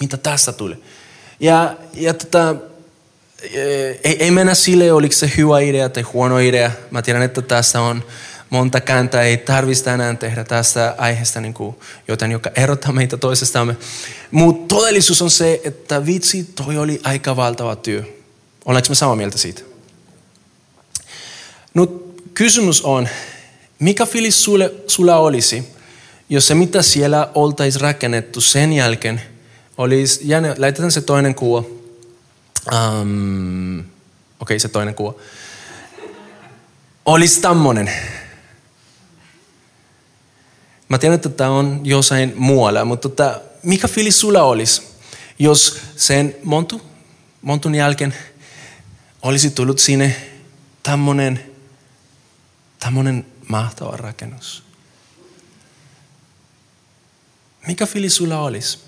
Mitä 0.00 0.16
tästä 0.16 0.52
tuli. 0.52 0.82
Ja, 1.40 1.76
ja 1.94 2.14
tota, 2.14 2.56
ei, 4.04 4.16
ei 4.18 4.30
mennä 4.30 4.54
sille, 4.54 4.92
oliko 4.92 5.14
se 5.14 5.32
hyvä 5.36 5.60
idea 5.60 5.88
tai 5.88 6.02
huono 6.02 6.38
idea. 6.38 6.70
Mä 6.90 7.02
tiedän, 7.02 7.22
että 7.22 7.42
tässä 7.42 7.80
on 7.80 8.04
monta 8.50 8.80
kääntää, 8.80 9.22
ei 9.22 9.36
tarvitsisi 9.36 9.84
tänään 9.84 10.18
tehdä 10.18 10.44
tästä 10.44 10.94
aiheesta 10.98 11.40
niin 11.40 11.54
kuin 11.54 11.76
jotain, 12.08 12.32
joka 12.32 12.50
erottaa 12.56 12.92
meitä 12.92 13.16
toisestamme. 13.16 13.76
Mutta 14.30 14.74
todellisuus 14.74 15.22
on 15.22 15.30
se, 15.30 15.60
että 15.64 16.06
vitsi, 16.06 16.44
toi 16.44 16.78
oli 16.78 17.00
aika 17.04 17.36
valtava 17.36 17.76
työ. 17.76 18.02
Olenko 18.64 18.88
me 18.88 18.94
samaa 18.94 19.16
mieltä 19.16 19.38
siitä? 19.38 19.62
Nyt 21.74 21.90
kysymys 22.34 22.82
on, 22.82 23.08
mikä 23.78 24.06
fiilis 24.06 24.44
sulle, 24.44 24.72
sulla 24.86 25.16
olisi, 25.16 25.64
jos 26.28 26.46
se 26.46 26.54
mitä 26.54 26.82
siellä 26.82 27.28
oltaisiin 27.34 27.80
rakennettu 27.80 28.40
sen 28.40 28.72
jälkeen 28.72 29.22
olisi, 29.78 30.20
ja 30.24 30.38
laitetaan 30.58 30.92
se 30.92 31.00
toinen 31.00 31.34
kuva, 31.34 31.64
Um, 32.70 33.80
Okei, 33.80 33.86
okay, 34.40 34.58
se 34.58 34.68
toinen 34.68 34.94
kuva. 34.94 35.14
Olisi 37.04 37.40
tämmöinen. 37.40 37.92
Mä 40.88 40.98
tiedän, 40.98 41.14
että 41.14 41.28
tämä 41.28 41.50
on 41.50 41.80
jossain 41.84 42.32
muualla, 42.36 42.84
mutta 42.84 43.08
tota, 43.08 43.40
mikä 43.62 43.88
fiilis 43.88 44.20
sulla 44.20 44.42
olisi, 44.42 44.82
jos 45.38 45.78
sen 45.96 46.36
montu, 46.44 46.82
montun 47.42 47.74
jälkeen 47.74 48.14
olisi 49.22 49.50
tullut 49.50 49.78
sinne 49.78 50.30
tämmöinen, 50.82 51.50
tämmöinen 52.78 53.26
mahtava 53.48 53.96
rakennus? 53.96 54.62
Mikä 57.66 57.86
fiilis 57.86 58.16
sulla 58.16 58.40
olisi? 58.40 58.78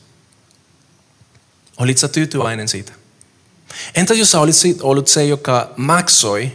Olitko 1.76 2.08
tyytyväinen 2.08 2.68
siitä? 2.68 3.04
Entä 3.94 4.14
jos 4.14 4.30
sä 4.30 4.40
olisit 4.40 4.82
ollut 4.82 5.08
se, 5.08 5.24
joka 5.24 5.72
maksoi 5.76 6.52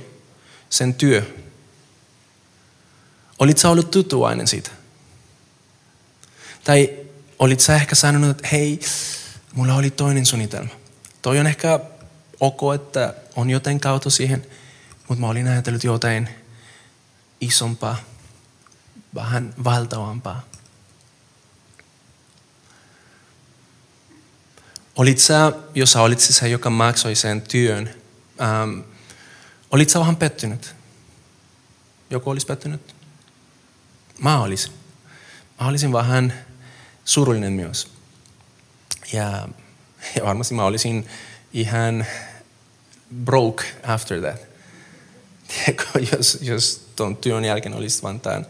sen 0.70 0.94
työ? 0.94 1.36
Olit 3.40 3.58
sä 3.58 3.70
ollut 3.70 3.92
tutuainen 3.92 4.48
siitä? 4.48 4.70
Tai 6.64 6.90
olit 7.40 7.60
sä 7.60 7.76
ehkä 7.76 7.96
sanonut, 7.96 8.30
että 8.30 8.48
hei, 8.52 8.80
mulla 9.54 9.76
oli 9.76 9.90
toinen 9.90 10.26
suunnitelma. 10.26 10.70
Toi 11.22 11.40
on 11.40 11.48
ehkä 11.48 11.80
ok, 12.40 12.62
että 12.76 13.14
on 13.36 13.50
joten 13.50 13.80
kautta 13.80 14.10
siihen, 14.10 14.46
mutta 15.08 15.22
mä 15.22 15.30
olin 15.30 15.48
ajatellut 15.48 15.84
jotain 15.84 16.30
isompaa, 17.42 17.96
vähän 19.16 19.54
valtavampaa. 19.64 20.49
Olit 25.00 25.20
sä, 25.20 25.52
jos 25.76 25.92
sä 25.92 26.02
olit 26.02 26.20
se, 26.20 26.50
joka 26.50 26.70
maksoi 26.70 27.16
sen 27.16 27.42
työn, 27.42 27.96
ähm, 28.42 28.80
olit 29.72 29.90
sä 29.90 30.00
vähän 30.00 30.16
pettynyt? 30.16 30.76
Joku 32.10 32.30
olisi 32.30 32.46
pettynyt? 32.46 32.96
Mä 34.22 34.42
olisin. 34.42 34.72
Mä 35.60 35.68
olisin 35.68 35.94
vähän 35.94 36.34
surullinen 37.06 37.54
myös. 37.54 37.88
Ja, 39.14 39.48
ja 40.16 40.26
varmasti 40.26 40.54
mä 40.54 40.66
olisin 40.66 41.08
ihan 41.54 42.06
broke 43.26 43.64
after 43.84 44.22
that. 44.22 44.42
Tiedätkö, 45.48 46.18
jos, 46.18 46.38
jos 46.42 46.88
tuon 46.96 47.18
työn 47.18 47.46
jälkeen 47.46 47.76
olisi 47.76 48.02
vain 48.02 48.20
tämän. 48.20 48.46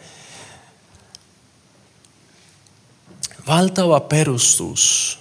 Valtava 3.47 3.99
perustus 3.99 5.19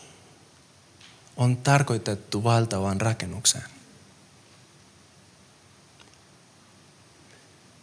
on 1.39 1.57
tarkoitettu 1.57 2.45
valtavaan 2.45 3.01
rakennukseen. 3.01 3.65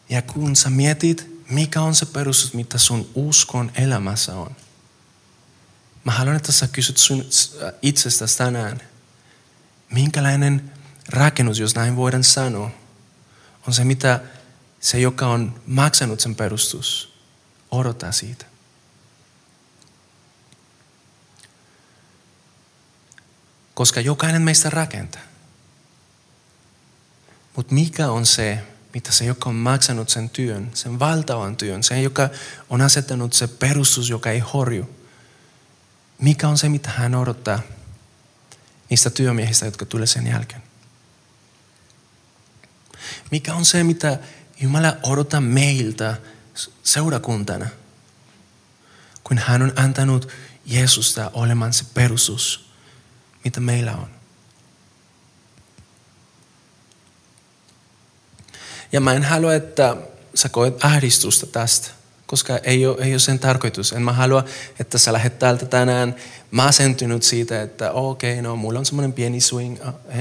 Ja 0.10 0.22
kun 0.22 0.56
sä 0.56 0.70
mietit, 0.70 1.46
mikä 1.50 1.82
on 1.82 1.96
se 1.96 2.06
perustus, 2.06 2.54
mitä 2.54 2.78
sun 2.78 3.10
uskon 3.16 3.72
elämässä 3.76 4.36
on. 4.36 4.56
Mä 6.04 6.12
haluan, 6.12 6.36
että 6.36 6.52
sä 6.52 6.68
kysyt 6.68 6.98
sun 6.98 7.26
itsestäsi 7.82 8.38
tänään, 8.38 8.82
minkälainen 9.92 10.72
rakennus, 11.10 11.60
jos 11.60 11.76
näin 11.76 11.96
voidaan 11.96 12.24
sanoa, 12.24 12.72
on 13.68 13.74
se, 13.74 13.84
mitä 13.84 14.20
se, 14.80 15.00
joka 15.00 15.28
on 15.28 15.62
maksanut 15.68 16.20
sen 16.20 16.36
perustus, 16.36 17.14
odottaa 17.72 18.12
siitä. 18.12 18.46
Koska 23.76 24.02
jokainen 24.02 24.42
meistä 24.42 24.70
rakentaa. 24.70 25.22
Mutta 27.56 27.74
mikä 27.74 28.12
on 28.12 28.26
se, 28.26 28.64
mitä 28.94 29.12
se, 29.12 29.26
joka 29.26 29.50
on 29.50 29.56
maksanut 29.56 30.10
sen 30.10 30.30
työn, 30.30 30.72
sen 30.74 31.00
valtavan 31.00 31.58
työn, 31.58 31.84
se, 31.84 32.02
joka 32.02 32.30
on 32.70 32.82
asettanut 32.82 33.34
se 33.34 33.48
perustus, 33.48 34.10
joka 34.10 34.32
ei 34.32 34.40
horju. 34.40 34.90
Mikä 36.20 36.48
on 36.48 36.58
se, 36.58 36.70
mitä 36.70 36.90
hän 36.90 37.16
odottaa 37.16 37.60
niistä 38.90 39.10
työmiehistä, 39.10 39.66
jotka 39.66 39.86
tulee 39.86 40.08
sen 40.08 40.28
jälkeen? 40.28 40.64
Mikä 43.32 43.54
on 43.54 43.66
se, 43.66 43.84
mitä 43.84 44.20
Jumala 44.60 44.98
odottaa 45.04 45.42
meiltä 45.42 46.18
seurakuntana, 46.84 47.68
kun 49.24 49.38
hän 49.38 49.62
on 49.62 49.74
antanut 49.76 50.28
Jeesusta 50.66 51.32
olemaan 51.34 51.74
se 51.74 51.86
perustus, 51.94 52.65
mitä 53.46 53.60
meillä 53.60 53.92
on. 53.92 54.08
Ja 58.92 59.02
mä 59.02 59.14
en 59.14 59.24
halua, 59.24 59.54
että 59.54 59.98
sä 60.36 60.50
koet 60.50 60.86
ahdistusta 60.86 61.46
tästä, 61.46 61.88
koska 62.26 62.58
ei 62.58 62.88
ole, 62.88 63.04
ei 63.04 63.12
ole 63.12 63.20
sen 63.20 63.40
tarkoitus. 63.40 63.94
En 63.94 64.02
mä 64.02 64.14
halua, 64.14 64.46
että 64.80 64.98
sä 64.98 65.14
lähdet 65.14 65.40
täältä 65.40 65.66
tänään 65.66 66.16
masentunut 66.52 67.24
siitä, 67.24 67.62
että 67.62 67.92
okei, 67.92 68.32
okay, 68.32 68.42
no 68.42 68.56
mulla 68.56 68.80
on 68.80 68.86
semmoinen 68.86 69.14
pieni 69.14 69.42
swing, 69.42 69.78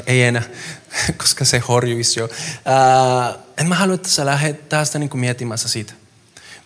ei 0.07 0.23
enää, 0.23 0.43
koska 1.21 1.45
se 1.45 1.59
horjuisi 1.59 2.21
jo. 2.21 2.25
Uh, 2.25 3.41
en 3.59 3.69
mä 3.69 3.75
halua, 3.75 3.95
että 3.95 4.09
sä 4.09 4.27
lähdet 4.27 4.69
tästä 4.69 4.99
niin 4.99 5.19
miettimässä 5.19 5.69
siitä. 5.69 5.93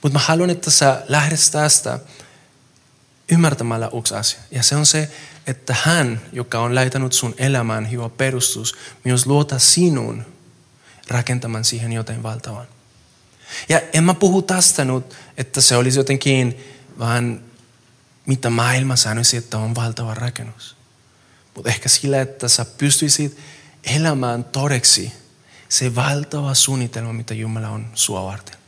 Mutta 0.03 0.19
mä 0.19 0.25
haluan, 0.25 0.51
että 0.51 0.71
sä 0.71 1.03
lähdet 1.09 1.41
tästä 1.53 1.99
ymmärtämällä 3.33 3.91
yksi 3.99 4.15
asia. 4.15 4.41
Ja 4.51 4.63
se 4.63 4.77
on 4.77 4.87
se, 4.87 5.11
että 5.49 5.77
hän, 5.83 6.21
joka 6.33 6.61
on 6.61 6.75
laitanut 6.75 7.13
sun 7.13 7.35
elämään 7.39 7.91
hyvä 7.91 8.09
perustus, 8.09 8.75
myös 9.05 9.27
luota 9.27 9.59
sinun 9.59 10.25
rakentamaan 11.09 11.65
siihen 11.65 11.93
jotain 11.93 12.23
valtavan. 12.23 12.67
Ja 13.69 13.81
en 13.93 14.05
mä 14.05 14.15
puhu 14.15 14.43
tästä 14.43 14.85
nyt, 14.85 15.17
että 15.37 15.61
se 15.61 15.77
olisi 15.77 15.99
jotenkin 15.99 16.65
vaan 16.99 17.41
mitä 18.27 18.51
maailma 18.51 18.97
sanoisi, 18.97 19.37
että 19.37 19.59
on 19.59 19.75
valtava 19.75 20.15
rakennus. 20.15 20.77
Mutta 21.55 21.71
ehkä 21.71 21.89
sillä, 21.89 22.21
että 22.21 22.49
sä 22.49 22.65
pystyisit 22.65 23.39
elämään 23.85 24.45
todeksi 24.45 25.13
se 25.69 25.95
valtava 25.95 26.55
suunnitelma, 26.55 27.13
mitä 27.13 27.35
Jumala 27.35 27.69
on 27.69 27.91
sua 27.95 28.25
varten. 28.25 28.59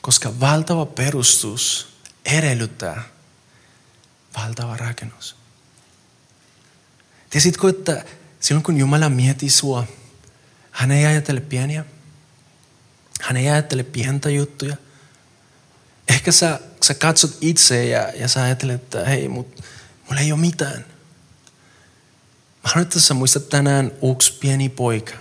Koska 0.00 0.40
valtava 0.40 0.86
perustus 0.86 1.93
edellyttää 2.24 3.02
valtava 4.36 4.76
rakennus. 4.76 5.36
Tiesitkö, 7.30 7.68
että 7.68 8.04
silloin 8.40 8.62
kun 8.62 8.76
Jumala 8.76 9.08
miettii 9.08 9.50
sua, 9.50 9.86
hän 10.70 10.90
ei 10.90 11.06
ajattele 11.06 11.40
pieniä. 11.40 11.84
Hän 13.20 13.36
ei 13.36 13.50
ajattele 13.50 13.82
pientä 13.82 14.30
juttuja. 14.30 14.76
Ehkä 16.08 16.32
sä, 16.32 16.60
sä 16.82 16.94
katsot 16.94 17.36
itse 17.40 17.84
ja, 17.84 18.12
ja 18.14 18.28
sä 18.28 18.42
ajattelet, 18.42 18.82
että 18.82 19.04
hei, 19.04 19.28
mut, 19.28 19.64
mulla 20.08 20.20
ei 20.20 20.32
ole 20.32 20.40
mitään. 20.40 20.84
Mä 22.64 22.70
haluan, 22.70 22.82
että 22.82 23.00
sä 23.00 23.14
muistat 23.14 23.48
tänään 23.48 23.92
yksi 24.12 24.32
pieni 24.32 24.68
poika, 24.68 25.14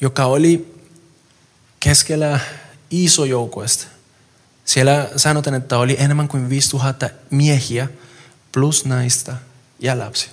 joka 0.00 0.24
oli 0.24 0.74
keskellä 1.80 2.40
iso 2.90 3.24
joukoista. 3.24 3.86
Siellä 4.64 5.10
sanotaan, 5.16 5.54
että 5.54 5.78
oli 5.78 5.96
enemmän 5.98 6.28
kuin 6.28 6.48
5000 6.48 7.10
miehiä 7.30 7.88
plus 8.52 8.84
naista 8.84 9.36
ja 9.78 9.98
lapsia. 9.98 10.30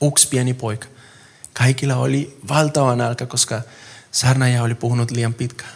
Uksi 0.00 0.28
pieni 0.28 0.54
poika. 0.54 0.86
Kaikilla 1.52 1.96
oli 1.96 2.38
valtava 2.48 2.96
nälkä, 2.96 3.26
koska 3.26 3.62
saarnaaja 4.12 4.62
oli 4.62 4.74
puhunut 4.74 5.10
liian 5.10 5.34
pitkään. 5.34 5.72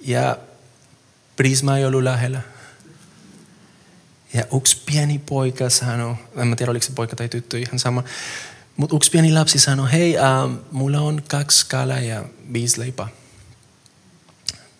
Ja 0.00 0.38
Prisma 1.36 1.76
ei 1.76 1.84
ollut 1.84 2.02
lähellä. 2.02 2.40
Ja 4.34 4.44
yksi 4.56 4.82
pieni 4.86 5.18
poika 5.18 5.70
sanoi, 5.70 6.14
en 6.36 6.56
tiedä 6.56 6.70
oliko 6.70 6.86
se 6.86 6.92
poika 6.92 7.16
tai 7.16 7.28
tyttö 7.28 7.58
ihan 7.58 7.78
sama, 7.78 8.04
mutta 8.76 8.96
yksi 8.96 9.10
pieni 9.10 9.32
lapsi 9.32 9.58
sanoi, 9.58 9.92
hei, 9.92 10.16
uh, 10.16 10.52
mulla 10.70 11.00
on 11.00 11.22
kaksi 11.28 11.66
kalaa 11.66 12.00
ja 12.00 12.24
viisi 12.52 12.80
leipää. 12.80 13.08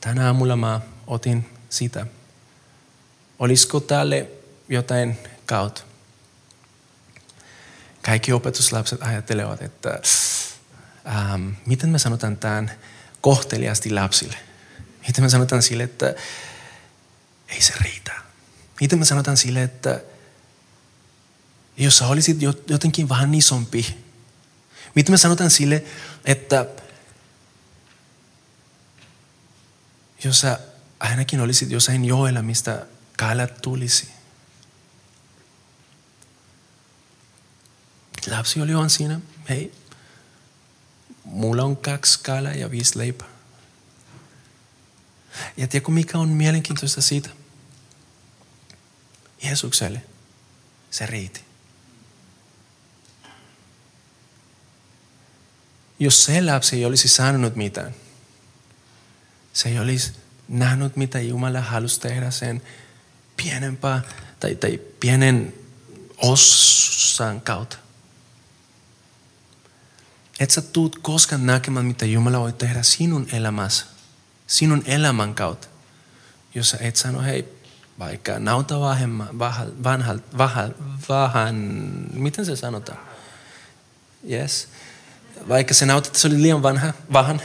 Tänä 0.01 0.27
aamulla 0.27 0.57
mä 0.57 0.81
otin 1.07 1.51
sitä. 1.71 2.07
Olisiko 3.39 3.81
tälle 3.81 4.31
jotain 4.69 5.19
kautta? 5.47 5.83
Kaikki 8.03 8.33
opetuslapset 8.33 9.03
ajattelevat, 9.03 9.63
että 9.63 10.01
ähm, 11.07 11.49
miten 11.67 11.91
me 11.91 11.99
sanotaan 11.99 12.37
tämän 12.37 12.71
kohteliasti 13.21 13.91
lapsille. 13.91 14.37
Miten 15.07 15.25
me 15.25 15.29
sanotaan 15.29 15.63
sille, 15.63 15.83
että 15.83 16.15
ei 17.49 17.61
se 17.61 17.73
riitä. 17.81 18.13
Miten 18.81 18.99
me 18.99 19.05
sanotaan 19.05 19.37
sille, 19.37 19.63
että 19.63 20.01
jos 21.77 21.99
sä 21.99 22.07
olisit 22.07 22.37
jotenkin 22.69 23.09
vähän 23.09 23.35
isompi. 23.35 23.97
Miten 24.95 25.13
me 25.13 25.17
sanotaan 25.17 25.51
sille, 25.51 25.85
että 26.25 26.67
jos 30.25 30.41
sä 30.41 30.61
ainakin 31.01 31.41
olisit 31.41 31.71
jossain 31.71 32.05
joella, 32.05 32.43
mistä 32.43 32.87
kalat 33.19 33.63
tulisi. 33.63 34.09
Lapsi 38.31 38.61
oli 38.61 38.75
on 38.75 38.91
siinä, 38.91 39.21
hei, 39.49 39.75
mulla 41.25 41.63
on 41.63 41.77
kaksi 41.77 42.21
kalaa 42.23 42.53
ja 42.53 42.71
viisi 42.71 42.99
leipää. 42.99 43.29
Ja 45.57 45.69
tiedätkö 45.69 45.93
mikä 45.93 46.19
on 46.19 46.29
mielenkiintoista 46.29 47.01
siitä? 47.01 47.31
Jeesukselle 49.43 50.03
se 50.91 51.07
riiti. 51.07 51.41
Jos 55.99 56.25
se 56.25 56.43
lapsi 56.43 56.77
ei 56.77 56.85
olisi 56.85 57.09
sanonut 57.09 57.57
mitään, 57.57 57.95
se 59.61 59.69
ei 59.69 59.79
olisi 59.79 60.13
nähnyt, 60.49 60.97
mitä 60.97 61.21
Jumala 61.21 61.61
halusi 61.61 62.01
tehdä 62.01 62.31
sen 62.31 62.63
pienempää 63.37 64.03
tai, 64.41 64.55
tai 64.55 64.81
pienen 65.01 65.55
osan 66.17 67.41
kautta. 67.41 67.77
Et 70.41 70.51
sä 70.51 70.63
tuut 70.63 70.99
koskaan 71.03 71.47
näkemään, 71.47 71.87
mitä 71.87 72.07
Jumala 72.07 72.41
voi 72.41 72.53
tehdä 72.53 72.83
sinun 72.83 73.27
elämässä, 73.33 73.87
sinun 74.47 74.83
elämän 74.87 75.35
kautta. 75.35 75.69
Jos 76.55 76.71
sä 76.71 76.79
et 76.81 76.97
sano, 76.97 77.23
hei, 77.23 77.49
vaikka 77.99 78.39
nauta 78.39 78.81
vähemmän, 78.81 79.39
vanha, 79.39 80.15
vähän, 80.39 80.75
vähän, 81.09 81.57
miten 82.13 82.47
se 82.47 82.57
sanotaan? 82.57 82.99
Yes. 84.31 84.69
Vaikka 85.49 85.75
se 85.75 85.87
nauta, 85.87 86.07
että 86.07 86.19
se 86.19 86.29
oli 86.29 86.43
liian 86.43 86.63
vanha, 86.63 86.93
vähän, 87.13 87.41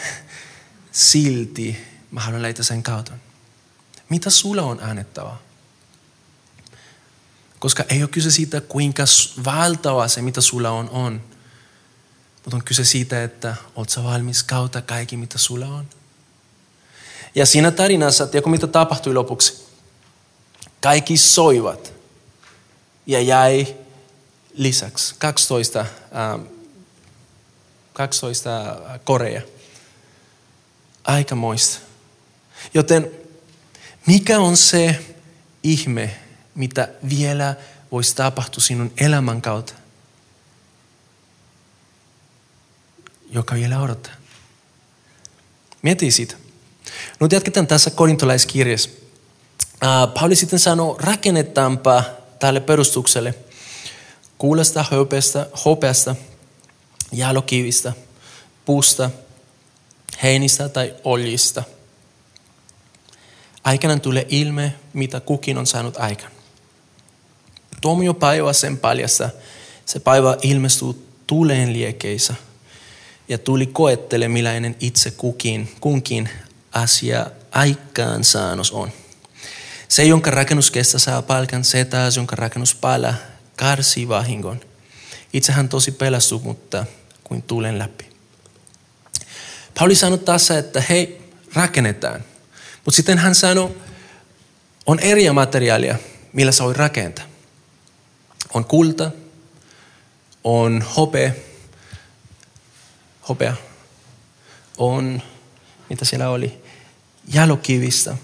silti 0.91 1.94
mä 2.15 2.21
haluan 2.21 2.41
leitä 2.41 2.63
sen 2.63 2.83
kautta. 2.83 3.11
Mitä 4.09 4.29
sulla 4.29 4.61
on 4.61 4.79
annettavaa? 4.83 5.41
Koska 7.59 7.83
ei 7.89 8.03
ole 8.03 8.09
kyse 8.09 8.31
siitä, 8.31 8.61
kuinka 8.61 9.03
valtava 9.45 10.07
se, 10.07 10.21
mitä 10.21 10.41
sulla 10.41 10.69
on, 10.69 10.89
on. 10.89 11.21
Mutta 12.43 12.55
on 12.55 12.63
kyse 12.63 12.85
siitä, 12.85 13.23
että 13.23 13.55
oot 13.75 13.89
sä 13.89 14.03
valmis 14.03 14.43
kautta 14.43 14.81
kaikki, 14.81 15.17
mitä 15.17 15.37
sulla 15.37 15.65
on. 15.65 15.89
Ja 17.35 17.45
siinä 17.45 17.71
tarinassa, 17.71 18.27
tiedätkö 18.27 18.49
mitä 18.49 18.67
tapahtui 18.67 19.13
lopuksi? 19.13 19.65
Kaikki 20.81 21.17
soivat 21.17 21.93
ja 23.07 23.21
jäi 23.21 23.75
lisäksi 24.53 25.15
12, 25.19 25.79
ähm, 25.79 26.41
12 27.93 28.49
korea. 29.03 29.41
Aikamoista. 31.03 31.94
Joten 32.73 33.11
mikä 34.05 34.39
on 34.39 34.57
se 34.57 35.05
ihme, 35.63 36.15
mitä 36.55 36.87
vielä 37.09 37.55
voisi 37.91 38.15
tapahtua 38.15 38.63
sinun 38.63 38.91
elämän 38.97 39.41
kautta, 39.41 39.73
joka 43.29 43.55
vielä 43.55 43.81
odottaa? 43.81 44.13
Mieti 45.81 46.11
sitä. 46.11 46.35
Nyt 47.19 47.31
jatketaan 47.31 47.67
tässä 47.67 47.89
korintolaiskirjassa. 47.89 48.89
Pauli 50.13 50.35
sitten 50.35 50.59
sanoo, 50.59 50.97
rakennetaanpa 50.99 52.03
tälle 52.39 52.59
perustukselle 52.59 53.35
kuulesta, 54.37 54.85
hopeasta, 54.91 55.45
hopeasta, 55.65 56.15
jalokivistä, 57.11 57.93
puusta, 58.65 59.09
heinistä 60.23 60.69
tai 60.69 60.95
oljista. 61.03 61.63
Aikanaan 63.65 64.01
tulee 64.01 64.25
ilme, 64.29 64.73
mitä 64.93 65.19
kukin 65.19 65.57
on 65.57 65.67
saanut 65.67 65.97
aikaan. 65.97 66.31
Tuomiopäivä 67.81 68.53
sen 68.53 68.77
paljassa. 68.77 69.29
Se 69.85 69.99
päivä 69.99 70.37
ilmestyy 70.41 71.07
tuleen 71.27 71.73
liekeissä 71.73 72.35
ja 73.27 73.37
tuli 73.37 73.65
koettele, 73.65 74.27
millainen 74.27 74.75
itse 74.79 75.11
kukin, 75.11 75.71
kunkin 75.79 76.29
asia 76.71 77.25
aikaansaannos 77.51 78.71
on. 78.71 78.91
Se, 79.87 80.03
jonka 80.03 80.31
rakennus 80.31 80.71
kestää, 80.71 80.99
saa 80.99 81.21
palkan, 81.21 81.63
se 81.63 81.85
taas, 81.85 82.17
jonka 82.17 82.35
rakennus 82.35 82.75
pala, 82.75 83.13
karsii 83.55 84.07
vahingon. 84.07 84.59
Itsehän 85.33 85.69
tosi 85.69 85.91
pelastuu, 85.91 86.39
mutta 86.39 86.85
kuin 87.23 87.41
tulen 87.41 87.79
läpi. 87.79 88.05
Pauli 89.79 89.95
sanoi 89.95 90.17
tässä, 90.17 90.57
että 90.57 90.81
hei, 90.81 91.21
rakennetaan. 91.53 92.23
Mutta 92.85 92.95
sitten 92.95 93.17
hän 93.17 93.35
sanoi, 93.35 93.75
on 94.85 94.99
eri 94.99 95.29
materiaalia, 95.29 95.95
millä 96.33 96.51
sä 96.51 96.63
voit 96.63 96.77
rakentaa. 96.77 97.25
On 98.53 98.65
kulta, 98.65 99.11
on 100.43 100.85
hopea, 100.97 101.31
hopea, 103.29 103.53
on, 104.77 105.21
mitä 105.89 106.05
siellä 106.05 106.29
oli, 106.29 106.63
jalokivistä, 107.33 108.17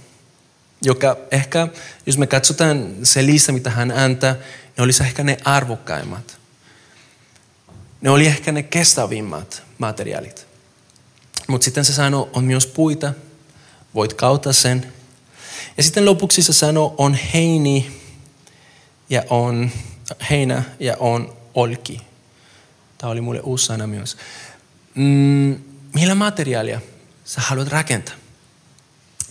joka 0.81 1.17
ehkä, 1.31 1.67
jos 2.05 2.17
me 2.17 2.27
katsotaan 2.27 2.95
se 3.03 3.25
lista, 3.25 3.51
mitä 3.51 3.69
hän 3.69 3.91
antaa, 3.91 4.35
ne 4.77 4.83
olisi 4.83 5.03
ehkä 5.03 5.23
ne 5.23 5.37
arvokkaimmat. 5.43 6.37
Ne 8.01 8.09
oli 8.09 8.27
ehkä 8.27 8.51
ne 8.51 8.63
kestävimmat 8.63 9.63
materiaalit. 9.77 10.47
Mutta 11.47 11.65
sitten 11.65 11.85
se 11.85 11.93
sanoo, 11.93 12.29
on 12.33 12.43
myös 12.43 12.67
puita, 12.67 13.13
voit 13.95 14.13
kautta 14.13 14.53
sen. 14.53 14.93
Ja 15.77 15.83
sitten 15.83 16.05
lopuksi 16.05 16.41
se 16.41 16.53
sanoo, 16.53 16.95
on 16.97 17.13
heini 17.13 18.01
ja 19.09 19.23
on 19.29 19.71
heinä 20.29 20.63
ja 20.79 20.95
on 20.99 21.37
olki. 21.53 22.01
Tämä 22.97 23.11
oli 23.11 23.21
mulle 23.21 23.39
uusi 23.39 23.65
sana 23.65 23.87
myös. 23.87 24.17
Mm, 24.95 25.59
millä 25.93 26.15
materiaalia 26.15 26.81
sä 27.25 27.41
haluat 27.41 27.67
rakentaa? 27.67 28.15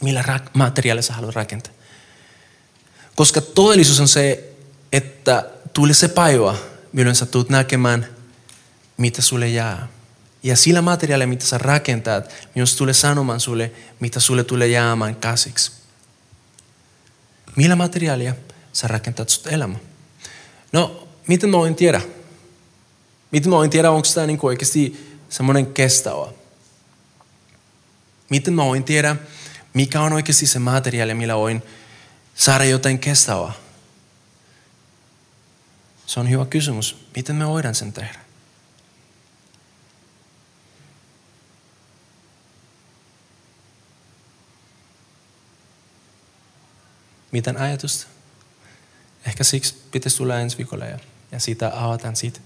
Millä 0.01 0.23
ra- 0.23 0.51
materiaalilla 0.53 1.03
sä 1.03 1.13
haluat 1.13 1.35
rakentaa? 1.35 1.73
Koska 3.17 3.41
todellisuus 3.41 4.01
on 4.01 4.09
se, 4.09 4.55
että 4.93 5.51
tuli 5.73 5.95
se 5.95 6.09
päivä, 6.09 6.55
milloin 6.93 7.17
sä 7.17 7.27
tulet 7.27 7.49
näkemään, 7.49 8.07
mitä 8.97 9.23
sulle 9.23 9.49
jää. 9.49 9.89
Ja 10.43 10.57
sillä 10.57 10.83
materiaalilla, 10.83 11.29
mitä 11.29 11.45
sä 11.45 11.59
rakentat, 11.59 12.35
myös 12.55 12.77
tulee 12.77 12.95
sanomaan 12.95 13.41
sulle, 13.41 13.73
mitä 14.01 14.21
sulle 14.21 14.45
tulee 14.45 14.69
jäämään 14.69 15.17
käsiksi. 15.17 15.73
Millä 17.57 17.77
materiaalia 17.77 18.35
sä 18.73 18.89
rakentat 18.89 19.29
sut 19.29 19.47
elämä? 19.47 19.79
No, 20.73 21.09
miten 21.27 21.51
mä 21.51 21.57
voin 21.57 21.75
tiedä? 21.75 22.01
Miten 23.31 23.51
mä 23.51 23.57
voin 23.57 23.71
tiedä, 23.71 23.91
onko 23.91 24.09
tämä 24.15 24.27
niinku 24.27 24.47
oikeasti 24.47 25.17
semmoinen 25.29 25.67
kestävä? 25.67 26.27
Miten 28.31 28.55
mä 28.55 28.65
voin 28.65 28.85
tiedä, 28.85 29.17
mikä 29.75 30.01
on 30.01 30.13
oikeasti 30.13 30.47
se 30.47 30.59
materiaali, 30.59 31.15
millä 31.15 31.37
voin 31.37 31.63
saada 32.35 32.65
jotain 32.65 32.99
kestävää? 32.99 33.53
Se 36.07 36.21
on 36.21 36.31
hyvä 36.31 36.47
kysymys. 36.47 36.97
Miten 37.17 37.37
me 37.37 37.47
voidaan 37.49 37.75
sen 37.75 37.93
tehdä? 37.93 38.30
Miten 47.33 47.57
ajatusta? 47.57 48.07
Ehkä 49.27 49.45
siksi 49.45 49.75
pitäisi 49.91 50.17
tulla 50.17 50.39
ensi 50.39 50.59
viikolla 50.59 50.85
ja, 50.85 50.99
ja 51.33 51.41
sitä 51.41 51.73
avataan 51.75 52.17
siitä. 52.17 52.41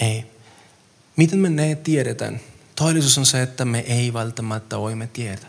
Ei. 0.00 0.30
Miten 1.16 1.38
me 1.38 1.50
ne 1.50 1.74
tiedetään? 1.74 2.40
Todellisuus 2.76 3.18
on 3.18 3.26
se, 3.26 3.42
että 3.42 3.64
me 3.64 3.78
ei 3.78 4.12
välttämättä 4.12 4.78
voimme 4.78 5.06
tietää. 5.06 5.48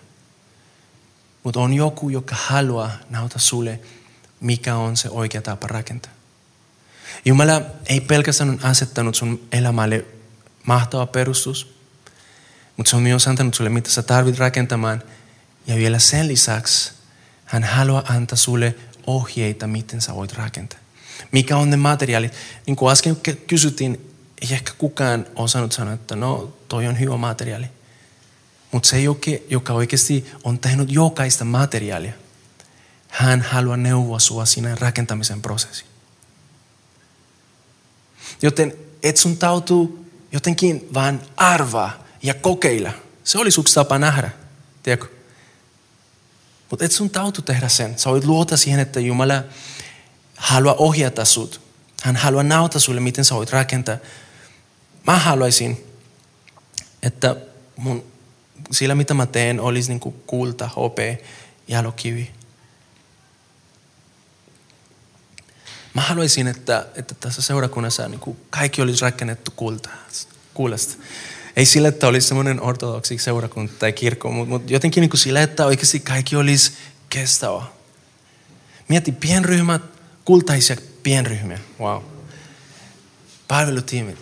Mutta 1.44 1.60
on 1.60 1.74
joku, 1.74 2.10
joka 2.10 2.36
haluaa 2.40 2.92
nauta 3.10 3.40
sulle, 3.40 3.80
mikä 4.40 4.76
on 4.76 4.98
se 4.98 5.10
oikea 5.10 5.42
tapa 5.42 5.68
rakentaa. 5.68 6.12
Jumala 7.26 7.62
ei 7.86 8.02
pelkästään 8.02 8.60
asettanut 8.64 9.16
sun 9.16 9.48
elämälle 9.52 10.06
mahtava 10.66 11.06
perustus, 11.06 11.76
mutta 12.78 12.90
se 12.90 12.96
on 12.96 13.04
myös 13.04 13.28
antanut 13.28 13.54
sulle, 13.54 13.70
mitä 13.70 13.90
sä 13.90 14.02
tarvit 14.02 14.38
rakentamaan. 14.38 15.04
Ja 15.68 15.76
vielä 15.76 16.00
sen 16.00 16.28
lisäksi 16.28 16.92
hän 17.46 17.64
haluaa 17.64 18.04
antaa 18.10 18.38
sulle 18.38 18.76
ohjeita, 19.08 19.68
miten 19.68 20.02
sä 20.02 20.16
voit 20.16 20.34
rakentaa. 20.34 20.80
Mikä 21.32 21.58
on 21.58 21.70
ne 21.70 21.78
materiaalit? 21.78 22.34
Niin 22.66 22.76
kuin 22.76 22.92
äsken 22.92 23.16
kysyttiin, 23.48 24.16
ei 24.42 24.48
ehkä 24.52 24.72
kukaan 24.78 25.26
osannut 25.36 25.72
sanoa, 25.72 25.94
että 25.94 26.16
no 26.16 26.54
toi 26.68 26.88
on 26.88 27.00
hyvä 27.00 27.18
materiaali. 27.18 27.66
Mutta 28.72 28.90
se, 28.90 28.98
joka 29.50 29.74
oikeasti 29.74 30.32
on 30.44 30.60
tehnyt 30.60 30.92
jokaista 30.92 31.46
materiaalia, 31.46 32.14
hän 33.08 33.42
haluaa 33.42 33.78
neuvoa 33.78 34.20
sua 34.20 34.46
siinä 34.46 34.76
rakentamisen 34.76 35.42
prosessi. 35.42 35.86
Joten 38.42 38.74
et 39.04 39.18
sun 39.18 39.38
tautuu 39.38 40.06
jotenkin 40.32 40.88
vaan 40.94 41.22
arvaa 41.38 42.04
ja 42.24 42.34
kokeilla. 42.34 42.92
Se 43.24 43.38
oli 43.38 43.52
suksi 43.52 43.76
tapa 43.76 44.00
nähdä, 44.00 44.30
tiedätkö? 44.84 45.15
Mutta 46.70 46.86
et 46.86 46.92
sun 46.92 47.10
tautu 47.10 47.42
tehdä 47.42 47.70
sen. 47.70 48.00
Sä 48.00 48.10
voit 48.10 48.26
luota 48.26 48.58
siihen, 48.58 48.80
että 48.80 49.00
Jumala 49.00 49.44
haluaa 50.36 50.76
ohjata 50.76 51.26
sut. 51.26 51.62
Hän 52.04 52.16
haluaa 52.16 52.44
nauta 52.44 52.80
sulle, 52.80 53.00
miten 53.00 53.26
sä 53.26 53.36
voit 53.36 53.52
rakentaa. 53.52 53.98
Mä 55.08 55.20
haluaisin, 55.20 55.86
että 57.04 57.36
mun, 57.76 58.04
sillä 58.72 58.96
mitä 58.96 59.14
mä 59.14 59.26
teen 59.26 59.60
olisi 59.60 59.90
niin 59.90 60.00
kuin 60.00 60.16
kulta, 60.28 60.70
hopea, 60.76 61.16
jalokivi. 61.68 62.32
Mä 65.94 66.02
haluaisin, 66.02 66.48
että, 66.48 66.86
että 66.96 67.16
tässä 67.20 67.42
seurakunnassa 67.42 68.08
niin 68.08 68.20
kuin 68.20 68.38
kaikki 68.50 68.82
olisi 68.82 69.02
rakennettu 69.02 69.52
kulta, 69.56 69.90
kuulesta. 70.54 70.96
Ei 71.56 71.66
sillä, 71.66 71.88
että 71.88 72.08
olisi 72.08 72.28
semmoinen 72.28 72.62
ortodoksi 72.62 73.18
seurakunta 73.18 73.74
tai 73.80 73.94
kirkko, 73.94 74.32
mutta, 74.32 74.50
mutta 74.50 74.74
jotenkin 74.74 75.02
niin 75.02 75.10
kuin 75.10 75.20
sillä, 75.20 75.42
että 75.42 75.66
oikeasti 75.66 76.00
kaikki 76.00 76.36
olisi 76.36 76.72
kestävä. 77.10 77.62
Mieti 78.88 79.12
pienryhmät, 79.12 79.82
kultaisia 80.26 80.76
pienryhmiä. 81.04 81.60
Wow. 81.80 82.04
Palvelutiimit. 83.48 84.18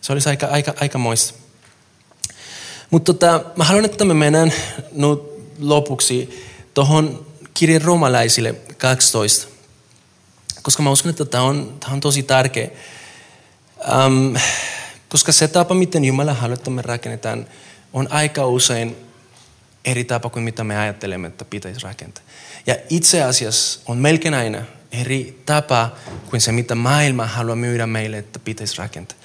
Se 0.00 0.12
olisi 0.12 0.28
aika, 0.28 0.46
aika, 0.46 0.74
aika 0.80 0.98
moista. 0.98 1.34
Mutta 2.90 3.12
tota, 3.12 3.44
mä 3.56 3.64
haluan, 3.64 3.84
että 3.84 4.04
me 4.04 4.14
mennään 4.14 4.52
nyt 4.92 5.18
lopuksi 5.58 6.46
tuohon 6.74 7.26
kirjan 7.54 7.82
romalaisille 7.82 8.54
12. 8.78 9.48
Koska 10.62 10.82
mä 10.82 10.90
uskon, 10.90 11.10
että 11.10 11.24
tämä 11.24 11.44
on, 11.44 11.78
on 11.92 12.00
tosi 12.00 12.22
tärkeä. 12.22 12.68
Um, 14.06 14.36
koska 15.08 15.32
se 15.32 15.48
tapa, 15.48 15.74
miten 15.74 16.04
Jumala 16.04 16.34
haluaa, 16.34 16.54
että 16.54 16.70
me 16.70 16.82
rakennetaan, 16.82 17.46
on 17.92 18.12
aika 18.12 18.46
usein 18.46 18.96
eri 19.84 20.04
tapa 20.04 20.30
kuin 20.30 20.42
mitä 20.42 20.64
me 20.64 20.78
ajattelemme, 20.78 21.28
että 21.28 21.44
pitäisi 21.44 21.80
rakentaa. 21.80 22.24
Ja 22.66 22.76
itse 22.90 23.22
asiassa 23.22 23.80
on 23.86 23.98
melkein 23.98 24.34
aina 24.34 24.62
eri 24.92 25.42
tapa 25.46 25.92
kuin 26.30 26.40
se, 26.40 26.52
mitä 26.52 26.74
maailma 26.74 27.26
haluaa 27.26 27.56
myydä 27.56 27.86
meille, 27.86 28.18
että 28.18 28.38
pitäisi 28.38 28.78
rakentaa. 28.78 29.18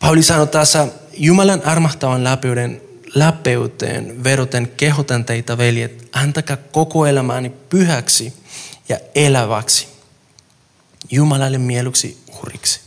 Pauli 0.00 0.22
sanoi 0.22 0.46
tässä, 0.46 0.88
Jumalan 1.12 1.62
armahtavan 1.64 2.24
läpeyden, 2.24 2.82
läpeyteen 3.14 4.24
veroten 4.24 4.68
kehotan 4.76 5.24
teitä 5.24 5.58
veljet, 5.58 6.08
antakaa 6.12 6.56
koko 6.56 7.06
elämäni 7.06 7.50
pyhäksi 7.50 8.34
ja 8.88 8.98
eläväksi, 9.14 9.88
Jumalalle 11.10 11.58
mieluksi 11.58 12.18
uhriksi. 12.28 12.80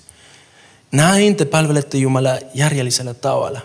Näin 0.96 1.36
te 1.36 1.46
palvelette 1.46 1.98
Jumalaa 1.98 2.38
järjellisellä 2.54 3.14
tavalla. 3.14 3.62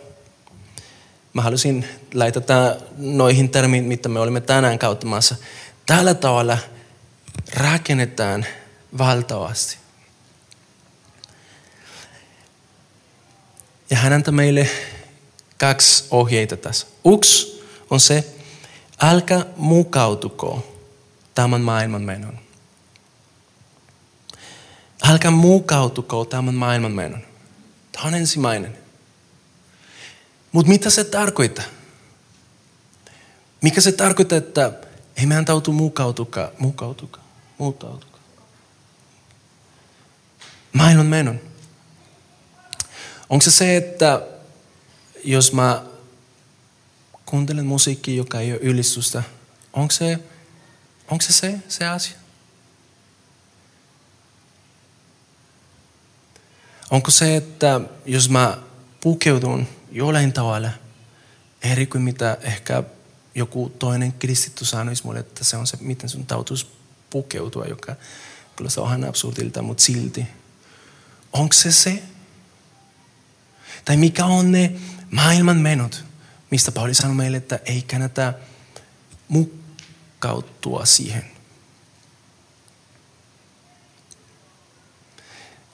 Mä 1.32 1.42
halusin 1.42 1.84
laittaa 2.14 2.74
noihin 2.98 3.50
termiin, 3.50 3.84
mitä 3.84 4.08
me 4.08 4.20
olemme 4.20 4.40
tänään 4.40 4.78
kauttamassa. 4.78 5.36
Tällä 5.86 6.14
tavalla 6.14 6.58
rakennetaan 7.54 8.46
valtavasti. 8.98 9.76
Ja 13.90 13.96
hän 13.96 14.12
antaa 14.12 14.32
meille 14.32 14.68
kaksi 15.58 16.04
ohjeita 16.10 16.56
tässä. 16.56 16.86
Yksi 17.14 17.64
on 17.90 18.00
se, 18.00 18.24
älkää 19.02 19.44
mukautuko 19.56 20.76
tämän 21.34 21.60
maailman 21.60 22.02
menon. 22.02 22.38
Älkää 25.08 25.30
mukautuko 25.30 26.24
tämän 26.24 26.54
maailman 26.54 26.92
menon. 26.92 27.20
Tämä 27.92 28.06
on 28.06 28.14
ensimmäinen. 28.14 28.78
Mutta 30.52 30.68
mitä 30.68 30.90
se 30.90 31.04
tarkoittaa? 31.04 31.64
Mikä 33.62 33.80
se 33.80 33.92
tarkoittaa, 33.92 34.38
että 34.38 34.72
ei 35.16 35.26
meidän 35.26 35.44
tautu 35.44 35.72
mukautuka, 35.72 36.52
mukautuka, 36.58 37.20
mukautuka. 37.58 38.18
Maailman 40.72 41.06
menon. 41.06 41.40
Onko 43.30 43.42
se 43.42 43.50
se, 43.50 43.76
että 43.76 44.22
jos 45.24 45.52
mä 45.52 45.84
kuuntelen 47.26 47.66
musiikkia, 47.66 48.14
joka 48.14 48.40
ei 48.40 48.52
ole 48.52 48.60
ylistystä, 48.60 49.22
onko 49.72 49.90
se, 49.90 50.18
onko 51.10 51.22
se, 51.22 51.32
se 51.32 51.58
se 51.68 51.86
asia? 51.86 52.19
Onko 56.90 57.10
se, 57.10 57.36
että 57.36 57.80
jos 58.06 58.30
mä 58.30 58.58
pukeudun 59.00 59.66
jollain 59.92 60.32
tavalla 60.32 60.70
eri 61.62 61.86
kuin 61.86 62.02
mitä 62.02 62.38
ehkä 62.40 62.82
joku 63.34 63.72
toinen 63.78 64.12
kristitty 64.12 64.64
sanoisi 64.64 65.04
mulle, 65.04 65.20
että 65.20 65.44
se 65.44 65.56
on 65.56 65.66
se, 65.66 65.78
miten 65.80 66.08
sun 66.08 66.26
tautuisi 66.26 66.66
pukeutua, 67.10 67.64
joka 67.64 67.96
kyllä 68.56 68.70
se 68.70 68.80
on 68.80 68.88
ihan 68.88 69.04
absurdilta, 69.04 69.62
mutta 69.62 69.82
silti. 69.82 70.26
Onko 71.32 71.52
se 71.52 71.72
se? 71.72 72.02
Tai 73.84 73.96
mikä 73.96 74.24
on 74.24 74.52
ne 74.52 74.72
maailman 75.10 75.56
menot, 75.56 76.04
mistä 76.50 76.72
Pauli 76.72 76.94
sanoi 76.94 77.14
meille, 77.16 77.36
että 77.36 77.60
ei 77.64 77.82
kannata 77.82 78.32
mukkautua 79.28 80.84
siihen. 80.84 81.24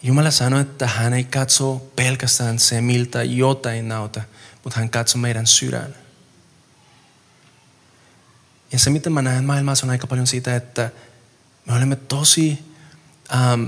Jumala 0.03 0.31
sanoi, 0.31 0.61
että 0.61 0.87
hän 0.87 1.15
ei 1.15 1.25
katso 1.25 1.93
pelkästään 1.97 2.59
se, 2.59 2.81
miltä 2.81 3.23
jotain 3.23 3.89
nauta, 3.89 4.23
mutta 4.65 4.81
hän 4.81 4.91
katsoo 4.91 5.21
meidän 5.21 5.47
sydän. 5.47 5.95
Ja 8.73 8.79
se, 8.79 8.91
mitä 8.91 9.11
mä 9.11 9.23
näen 9.23 9.45
maailmassa, 9.45 9.87
on 9.87 9.91
aika 9.91 10.07
paljon 10.07 10.27
siitä, 10.27 10.57
että 10.57 10.91
me 11.67 11.75
olemme 11.75 11.97
tosi 11.97 12.59
ähm, 13.35 13.65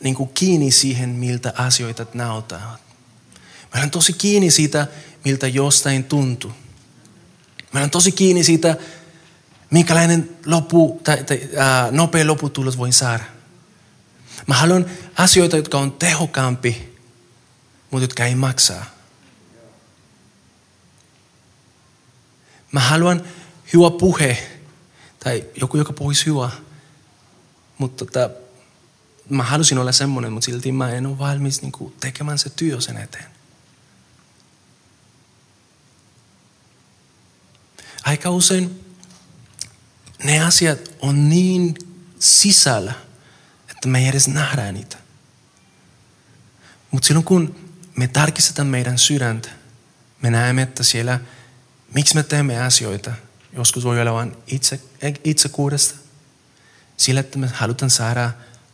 niin 0.00 0.14
kuin 0.14 0.30
kiinni 0.34 0.70
siihen, 0.70 1.08
miltä 1.08 1.52
asioita 1.56 2.06
nautaa. 2.14 2.78
Me 3.62 3.70
olemme 3.74 3.90
tosi 3.90 4.12
kiinni 4.12 4.50
siitä, 4.50 4.86
miltä 5.24 5.46
jostain 5.46 6.04
tuntuu. 6.04 6.52
Me 7.72 7.78
olemme 7.78 7.90
tosi 7.90 8.12
kiinni 8.12 8.44
siitä, 8.44 8.76
minkälainen 9.70 10.36
lopu, 10.46 11.00
tai, 11.04 11.24
tai, 11.24 11.48
äh, 11.58 11.92
nopea 11.92 12.26
loputulos 12.26 12.78
voin 12.78 12.92
saada. 12.92 13.24
Mä 14.48 14.54
haluan 14.54 14.86
asioita, 15.16 15.56
jotka 15.56 15.78
on 15.78 15.92
tehokkaampi, 15.92 16.98
mutta 17.90 18.04
jotka 18.04 18.24
ei 18.24 18.34
maksaa. 18.34 18.84
Mä 22.72 22.80
haluan 22.80 23.24
hyvä 23.72 23.90
puhe, 23.90 24.58
tai 25.24 25.44
joku, 25.60 25.76
joka 25.76 25.92
puhuisi 25.92 26.26
hyvä. 26.26 26.50
Mutta 27.78 28.04
tota, 28.04 28.30
mä 29.28 29.42
halusin 29.42 29.78
olla 29.78 29.92
semmoinen, 29.92 30.32
mutta 30.32 30.44
silti 30.44 30.72
mä 30.72 30.90
en 30.90 31.06
ole 31.06 31.18
valmis 31.18 31.62
niin 31.62 31.72
kuin, 31.72 31.94
tekemään 32.00 32.38
se 32.38 32.50
työ 32.50 32.80
sen 32.80 32.96
eteen. 32.96 33.26
Aika 38.04 38.30
usein 38.30 38.84
ne 40.24 40.40
asiat 40.44 40.78
on 41.00 41.28
niin 41.28 41.74
sisällä, 42.18 42.94
että 43.78 43.88
me 43.88 43.98
ei 43.98 44.08
edes 44.08 44.28
nähdä 44.28 44.72
niitä. 44.72 44.96
Mutta 46.90 47.06
silloin 47.06 47.24
kun 47.24 47.70
me 47.96 48.08
tarkistetaan 48.08 48.68
meidän 48.68 48.98
sydäntä, 48.98 49.48
me 50.22 50.30
näemme, 50.30 50.62
että 50.62 50.82
siellä 50.82 51.20
Miksi 51.94 52.14
me 52.14 52.22
teemme 52.22 52.60
asioita? 52.62 53.12
Joskus 53.52 53.84
voi 53.84 54.00
olla 54.00 54.12
vain 54.12 54.36
itse, 54.46 54.80
itsekuudesta. 55.24 55.94
Sillä, 56.96 57.20
että 57.20 57.38
me 57.38 57.46
halutaan 57.46 57.90
saada 57.90 58.30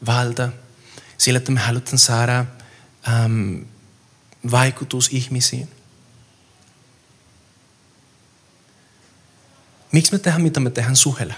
valta. 0.06 0.48
Sillä, 1.18 1.36
että 1.36 1.52
me 1.52 1.60
halutaan 1.60 1.98
saada 1.98 2.44
äm, 3.24 3.64
vaikutus 4.50 5.08
ihmisiin. 5.12 5.68
Miksi 9.92 10.12
me 10.12 10.18
tehdään 10.18 10.42
mitä 10.42 10.60
me 10.60 10.70
tehdään 10.70 10.96
suhella? 10.96 11.34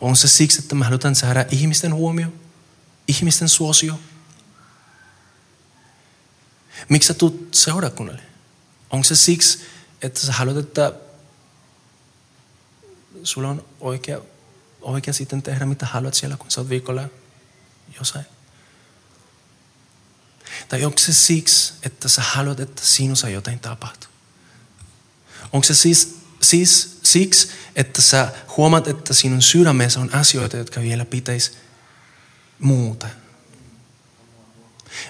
On 0.00 0.16
se 0.16 0.28
siksi, 0.28 0.60
että 0.60 0.74
me 0.74 0.84
halutaan 0.84 1.14
saada 1.14 1.44
ihmisten 1.50 1.94
huomio, 1.94 2.32
ihmisten 3.08 3.48
suosio? 3.48 4.00
Miksi 6.88 7.06
sä 7.06 7.14
tulet 7.14 7.54
seurakunnalle? 7.54 8.22
Onko 8.90 9.04
se 9.04 9.16
siksi, 9.16 9.58
että 10.02 10.20
sä 10.20 10.32
haluat, 10.32 10.56
että 10.56 10.92
sulla 13.22 13.48
on 13.48 13.64
oikea, 13.80 14.20
oikea 14.80 15.12
sitten 15.12 15.42
tehdä 15.42 15.66
mitä 15.66 15.86
haluat 15.86 16.14
siellä, 16.14 16.36
kun 16.36 16.50
sä 16.50 16.60
oot 16.60 16.68
viikolla 16.68 17.08
jossain? 17.98 18.24
Tai 20.68 20.84
onko 20.84 20.98
se 20.98 21.12
siksi, 21.12 21.72
että 21.82 22.08
sä 22.08 22.22
haluat, 22.22 22.60
että 22.60 22.82
sinussa 22.84 23.28
jotain 23.28 23.60
tapahtuu? 23.60 24.10
Onko 25.52 25.64
se 25.64 25.74
siis, 25.74 26.16
siis 26.42 26.98
siksi, 27.02 27.48
että 27.76 28.02
sä 28.02 28.32
huomaat, 28.56 28.88
että 28.88 29.14
sinun 29.14 29.42
sydämessä 29.42 30.00
on 30.00 30.14
asioita, 30.14 30.56
jotka 30.56 30.80
vielä 30.80 31.04
pitäisi 31.04 31.52
muuta? 32.58 33.06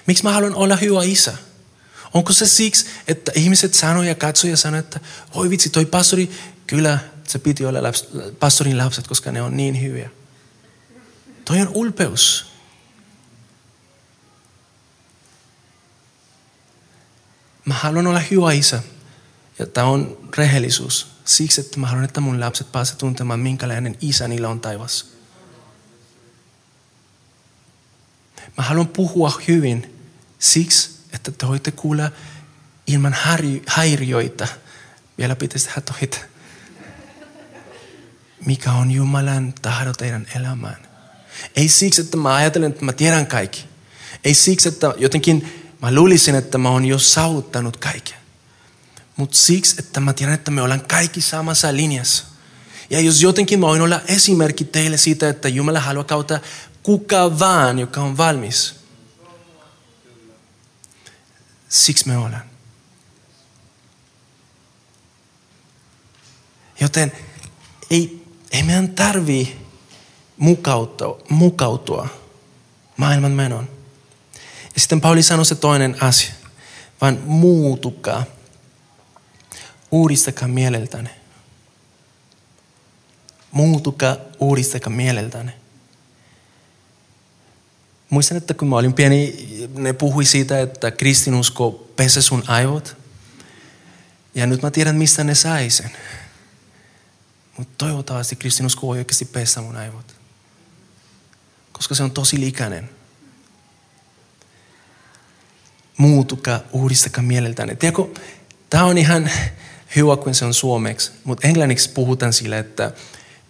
Miksi 0.07 0.23
mä 0.23 0.31
haluan 0.31 0.55
olla 0.55 0.75
hyvä 0.75 1.03
isä? 1.03 1.37
Onko 2.13 2.33
se 2.33 2.47
siksi, 2.47 2.85
että 3.07 3.31
ihmiset 3.35 3.73
sanoo 3.73 4.03
ja 4.03 4.15
katsoo 4.15 4.49
ja 4.49 4.57
sanoo, 4.57 4.79
että 4.79 4.99
oi 5.33 5.49
vitsi, 5.49 5.69
toi 5.69 5.85
pastori, 5.85 6.31
kyllä 6.67 6.99
se 7.27 7.39
piti 7.39 7.65
olla 7.65 7.83
laps, 7.83 8.09
pastorin 8.39 8.77
lapset, 8.77 9.07
koska 9.07 9.31
ne 9.31 9.41
on 9.41 9.57
niin 9.57 9.81
hyviä. 9.81 10.09
Toi 11.45 11.61
on 11.61 11.69
ulpeus. 11.73 12.45
Mä 17.65 17.73
haluan 17.73 18.07
olla 18.07 18.19
hyvä 18.19 18.51
isä. 18.51 18.83
Ja 19.59 19.65
tämä 19.65 19.87
on 19.87 20.29
rehellisuus. 20.37 21.07
Siksi, 21.25 21.61
että 21.61 21.79
mä 21.79 21.87
haluan, 21.87 22.05
että 22.05 22.21
mun 22.21 22.39
lapset 22.39 22.71
pääsevät 22.71 22.97
tuntemaan, 22.97 23.39
minkälainen 23.39 23.97
isä 24.01 24.27
niillä 24.27 24.49
on 24.49 24.59
taivassa. 24.59 25.14
Mä 28.57 28.63
haluan 28.63 28.87
puhua 28.87 29.41
hyvin 29.47 29.99
siksi, 30.39 30.89
että 31.13 31.31
te 31.31 31.47
voitte 31.47 31.71
kuulla 31.71 32.11
ilman 32.87 33.15
häiriöitä. 33.67 34.47
Vielä 35.17 35.35
pitäisi 35.35 35.65
tehdä 35.65 35.81
toita. 35.81 36.17
Mikä 38.45 38.71
on 38.71 38.91
Jumalan 38.91 39.53
tahdo 39.61 39.93
teidän 39.93 40.27
elämään. 40.35 40.87
Ei 41.55 41.67
siksi, 41.67 42.01
että 42.01 42.17
mä 42.17 42.35
ajattelen, 42.35 42.71
että 42.71 42.85
mä 42.85 42.93
tiedän 42.93 43.27
kaikki. 43.27 43.65
Ei 44.25 44.33
siksi, 44.33 44.69
että 44.69 44.93
jotenkin 44.97 45.65
mä 45.81 45.91
luulisin, 45.91 46.35
että 46.35 46.57
mä 46.57 46.69
oon 46.69 46.85
jo 46.85 46.99
saavuttanut 46.99 47.77
kaiken. 47.77 48.17
Mutta 49.15 49.37
siksi, 49.37 49.75
että 49.79 49.99
mä 49.99 50.13
tiedän, 50.13 50.35
että 50.35 50.51
me 50.51 50.61
ollaan 50.61 50.81
kaikki 50.81 51.21
samassa 51.21 51.75
linjassa. 51.75 52.25
Ja 52.89 52.99
jos 52.99 53.21
jotenkin 53.21 53.59
mä 53.59 53.67
voin 53.67 53.81
olla 53.81 54.01
esimerkki 54.07 54.63
teille 54.63 54.97
siitä, 54.97 55.29
että 55.29 55.47
Jumala 55.47 55.79
haluaa 55.79 56.03
kautta 56.03 56.39
kuka 56.85 57.39
vaan, 57.39 57.79
joka 57.79 58.01
on 58.01 58.17
valmis. 58.17 58.75
Siksi 61.69 62.07
me 62.07 62.17
ollaan. 62.17 62.45
Joten 66.79 67.11
ei, 67.89 68.25
ei 68.51 68.63
meidän 68.63 68.89
tarvi 68.89 69.57
mukautua, 70.37 71.21
mukautua 71.29 72.07
maailman 72.97 73.31
menon. 73.31 73.69
Ja 74.75 74.79
sitten 74.81 75.01
Pauli 75.01 75.23
sanoi 75.23 75.45
se 75.45 75.55
toinen 75.55 76.03
asia, 76.03 76.33
vaan 77.01 77.19
muutukaa, 77.25 78.23
uudistakaa 79.91 80.47
mieleltäne. 80.47 81.09
Muutukaa, 83.51 84.15
uudistakaa 84.39 84.93
mieleltäne. 84.93 85.64
Muistan, 88.09 88.37
että 88.37 88.53
kun 88.53 88.67
mä 88.67 88.75
olin 88.75 88.93
pieni, 88.93 89.47
ne 89.73 89.93
puhui 89.93 90.25
siitä, 90.25 90.61
että 90.61 90.91
kristinusko 90.91 91.71
pesee 91.95 92.21
sun 92.21 92.43
aivot. 92.47 92.97
Ja 94.35 94.47
nyt 94.47 94.61
mä 94.61 94.71
tiedän, 94.71 94.95
mistä 94.95 95.23
ne 95.23 95.35
sai 95.35 95.69
sen. 95.69 95.91
Mutta 97.57 97.73
toivottavasti 97.77 98.35
kristinusko 98.35 98.87
voi 98.87 98.97
oikeasti 98.97 99.25
pestä 99.25 99.61
mun 99.61 99.75
aivot. 99.75 100.15
Koska 101.71 101.95
se 101.95 102.03
on 102.03 102.11
tosi 102.11 102.39
likainen. 102.39 102.89
Muutukaa, 105.97 106.59
uudistakaa 106.71 107.23
mieleltään. 107.23 107.77
Tiedätkö, 107.77 108.21
tämä 108.69 108.83
on 108.83 108.97
ihan 108.97 109.31
hyvä, 109.95 110.17
kun 110.17 110.35
se 110.35 110.45
on 110.45 110.53
suomeksi. 110.53 111.11
Mutta 111.23 111.47
englanniksi 111.47 111.89
puhutaan 111.89 112.33
sillä, 112.33 112.59
että 112.59 112.91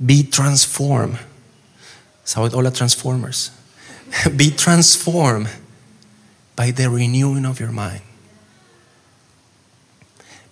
be 0.06 0.14
transform. 0.36 1.16
Sä 2.26 2.41
voit 2.41 2.53
olla 2.53 2.72
transformers. 2.72 3.51
be 4.38 4.51
transformed 4.64 5.49
by 6.56 6.72
the 6.72 6.88
renewing 6.89 7.45
of 7.45 7.62
your 7.62 7.72
mind. 7.72 8.01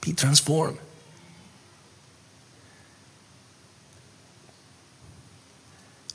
Be 0.05 0.13
transformed. 0.13 0.77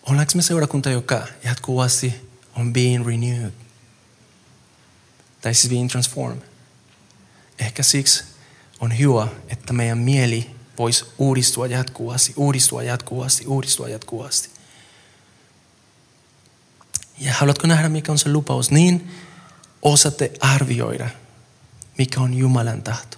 Ollaanko 0.02 0.32
me 0.34 0.42
seurakunta, 0.42 0.90
joka 0.90 1.26
jatkuvasti 1.44 2.14
on 2.56 2.72
being 2.72 3.06
renewed? 3.06 3.52
Tai 5.40 5.54
siis 5.54 5.70
being 5.70 5.90
transformed? 5.90 6.42
Ehkä 7.58 7.82
siksi 7.82 8.24
on 8.80 8.98
hyvä, 8.98 9.28
että 9.48 9.72
meidän 9.72 9.98
mieli 9.98 10.50
voisi 10.78 11.04
uudistua 11.18 11.66
jatkuvasti, 11.66 12.32
uudistua 12.36 12.82
jatkuvasti, 12.82 13.46
uudistua 13.46 13.88
jatkuvasti. 13.88 14.57
Ja 17.20 17.34
haluatko 17.34 17.66
nähdä, 17.66 17.88
mikä 17.88 18.12
on 18.12 18.18
se 18.18 18.32
lupaus? 18.32 18.70
Niin 18.70 19.10
osaatte 19.82 20.32
arvioida, 20.40 21.08
mikä 21.98 22.20
on 22.20 22.34
Jumalan 22.34 22.82
tahto. 22.82 23.16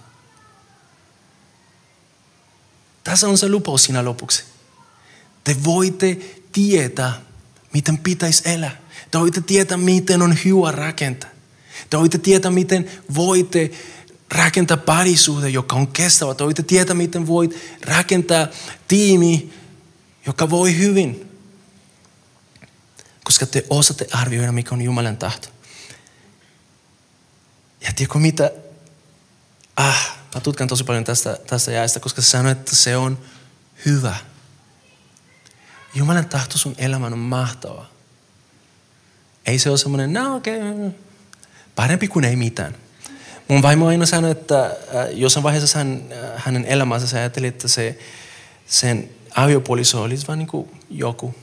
Tässä 3.03 3.27
on 3.27 3.37
se 3.37 3.49
lupaus 3.49 3.83
siinä 3.83 4.05
lopuksi. 4.05 4.43
Te 5.43 5.55
voitte 5.63 6.17
tietää, 6.51 7.21
miten 7.73 7.97
pitäisi 7.97 8.49
elää. 8.49 8.77
Te 9.11 9.19
voitte 9.19 9.41
tietää, 9.41 9.77
miten 9.77 10.21
on 10.21 10.37
hyvä 10.45 10.71
rakentaa. 10.71 11.29
Te 11.89 11.97
voitte 11.97 12.17
tietää, 12.17 12.51
miten 12.51 12.91
voitte 13.15 13.71
rakentaa 14.31 14.77
parisuhde, 14.77 15.49
joka 15.49 15.75
on 15.75 15.87
kestävä. 15.87 16.33
Te 16.33 16.43
voitte 16.43 16.63
tietää, 16.63 16.95
miten 16.95 17.27
voit 17.27 17.55
rakentaa 17.81 18.47
tiimi, 18.87 19.53
joka 20.25 20.49
voi 20.49 20.77
hyvin 20.77 21.30
koska 23.31 23.45
te 23.45 23.65
osaatte 23.69 24.07
arvioida, 24.11 24.51
mikä 24.51 24.75
on 24.75 24.81
Jumalan 24.81 25.17
tahto. 25.17 25.47
Ja 27.81 27.93
tiedätkö 27.95 28.19
mitä? 28.19 28.51
Ah, 29.77 30.17
mä 30.35 30.41
tutkan 30.41 30.67
tosi 30.67 30.83
paljon 30.83 31.03
tästä, 31.03 31.37
tästä 31.47 31.71
jäästä, 31.71 31.99
koska 31.99 32.21
sanoin, 32.21 32.57
että 32.57 32.75
se 32.75 32.97
on 32.97 33.19
hyvä. 33.85 34.15
Jumalan 35.93 36.29
tahto 36.29 36.57
sun 36.57 36.75
elämän 36.77 37.13
on 37.13 37.19
mahtava. 37.19 37.85
Ei 39.45 39.59
se 39.59 39.69
ole 39.69 39.77
semmoinen, 39.77 40.13
no 40.13 40.35
okei, 40.35 40.71
okay. 40.71 40.91
parempi 41.75 42.07
kuin 42.07 42.25
ei 42.25 42.35
mitään. 42.35 42.75
Mun 43.47 43.61
vaimo 43.61 43.87
aina 43.87 44.05
sanoi, 44.05 44.31
että 44.31 44.65
äh, 44.65 44.73
jossain 45.11 45.43
vaiheessa 45.43 45.77
hän, 45.77 46.03
äh, 46.11 46.43
hänen 46.43 46.65
elämänsä 46.65 47.07
se 47.07 47.19
ajatteli, 47.19 47.47
että 47.47 47.67
se, 47.67 47.99
sen 48.67 49.09
aviopuoliso 49.35 50.01
olisi 50.01 50.27
vain 50.27 50.39
niin 50.39 50.69
joku. 50.89 51.35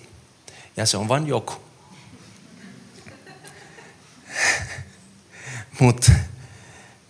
Ja 0.77 0.87
se 0.87 0.97
on 0.97 1.09
vain 1.09 1.27
joku. 1.27 1.68
Mutta 5.81 6.13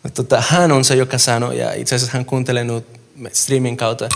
mut 0.02 0.14
tota, 0.14 0.42
hän 0.48 0.72
on 0.72 0.84
se, 0.84 0.96
joka 0.96 1.18
sanoi, 1.18 1.58
ja 1.58 1.72
itse 1.72 1.94
asiassa 1.94 2.16
hän 2.16 2.24
kuuntelee 2.24 2.64
streamin 3.32 3.76
kautta, 3.76 4.08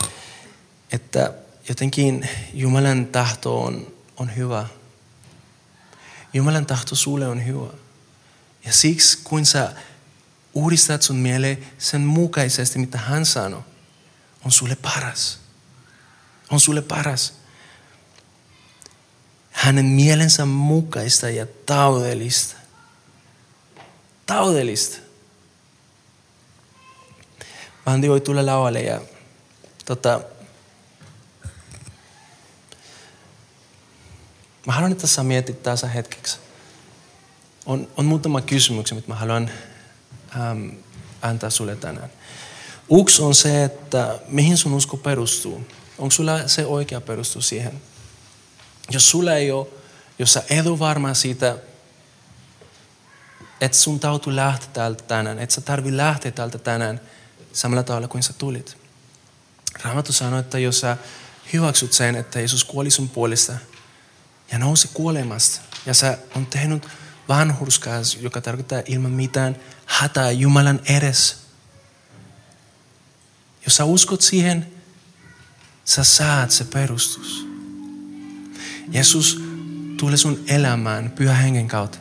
että 0.92 1.32
jotenkin 1.68 2.28
Jumalan 2.54 3.06
tahto 3.06 3.62
on, 3.62 3.86
on 4.16 4.36
hyvä. 4.36 4.66
Jumalan 6.32 6.66
tahto 6.66 6.94
sulle 6.94 7.28
on 7.28 7.46
hyvä. 7.46 7.66
Ja 8.64 8.72
siksi, 8.72 9.18
kun 9.24 9.46
sä 9.46 9.72
uudistat 10.54 11.02
sun 11.02 11.16
mieleen 11.16 11.66
sen 11.78 12.00
mukaisesti, 12.00 12.78
mitä 12.78 12.98
hän 12.98 13.26
sanoi, 13.26 13.62
on 14.44 14.52
sulle 14.52 14.76
paras. 14.76 15.38
On 16.50 16.60
sulle 16.60 16.82
paras. 16.82 17.32
Hänen 19.50 19.84
mielensä 19.84 20.44
mukaista 20.44 21.30
ja 21.30 21.46
taudellista 21.66 22.61
taloudellista. 24.32 24.96
Bandi 27.84 28.08
voi 28.08 28.20
tulla 28.20 28.46
lavalle 28.46 28.80
ja 28.80 29.00
Tota, 29.84 30.20
mä 34.66 34.72
haluan, 34.72 34.92
että 34.92 35.02
tässä 35.02 35.22
mietit 35.22 35.62
tässä 35.62 35.88
hetkeksi. 35.88 36.38
On, 37.66 37.88
on 37.96 38.04
muutama 38.04 38.40
kysymys, 38.40 38.92
mitä 38.92 39.08
mä 39.08 39.14
haluan 39.14 39.50
äm, 40.50 40.72
antaa 41.22 41.50
sulle 41.50 41.76
tänään. 41.76 42.10
Uks 42.90 43.20
on 43.20 43.34
se, 43.34 43.64
että 43.64 44.18
mihin 44.28 44.56
sun 44.56 44.74
usko 44.74 44.96
perustuu. 44.96 45.66
Onko 45.98 46.10
sulla 46.10 46.48
se 46.48 46.66
oikea 46.66 47.00
perustu 47.00 47.40
siihen? 47.40 47.82
Jos 48.90 49.10
sulla 49.10 49.34
ei 49.34 49.50
ole, 49.50 49.66
jos 50.18 50.32
sä 50.32 50.42
et 50.50 50.66
ole 50.66 50.78
varma 50.78 51.14
siitä, 51.14 51.58
että 53.62 53.78
sun 53.78 54.00
tautu 54.00 54.36
lähteä 54.36 54.68
täältä 54.72 55.04
tänään, 55.04 55.38
että 55.38 55.54
sä 55.54 55.60
tarvi 55.60 55.96
lähteä 55.96 56.30
täältä 56.32 56.58
tänään 56.58 57.00
samalla 57.52 57.82
tavalla 57.82 58.08
kuin 58.08 58.22
sä 58.22 58.32
tulit. 58.32 58.76
Raamattu 59.82 60.12
sanoo, 60.12 60.40
että 60.40 60.58
jos 60.58 60.80
sä 60.80 60.96
hyväksyt 61.52 61.92
sen, 61.92 62.16
että 62.16 62.38
Jeesus 62.38 62.64
kuoli 62.64 62.90
sun 62.90 63.08
puolesta 63.08 63.52
ja 64.52 64.58
nousi 64.58 64.90
kuolemasta 64.94 65.60
ja 65.86 65.94
sä 65.94 66.18
on 66.36 66.46
tehnyt 66.46 66.88
vanhurskaas, 67.28 68.16
joka 68.16 68.40
tarkoittaa 68.40 68.82
ilman 68.86 69.10
mitään 69.10 69.56
hätää 69.86 70.30
Jumalan 70.30 70.80
edessä. 70.84 71.36
Jos 73.64 73.76
sä 73.76 73.84
uskot 73.84 74.22
siihen, 74.22 74.72
sä 75.84 76.04
saat 76.04 76.50
se 76.50 76.64
perustus. 76.64 77.46
Jeesus 78.88 79.42
tulee 79.98 80.16
sun 80.16 80.44
elämään 80.46 81.10
pyhä 81.10 81.34
hengen 81.34 81.68
kautta. 81.68 81.98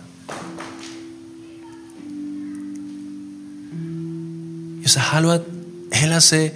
Sä 4.91 4.99
haluat 5.01 5.41
elää 6.03 6.19
se, 6.19 6.55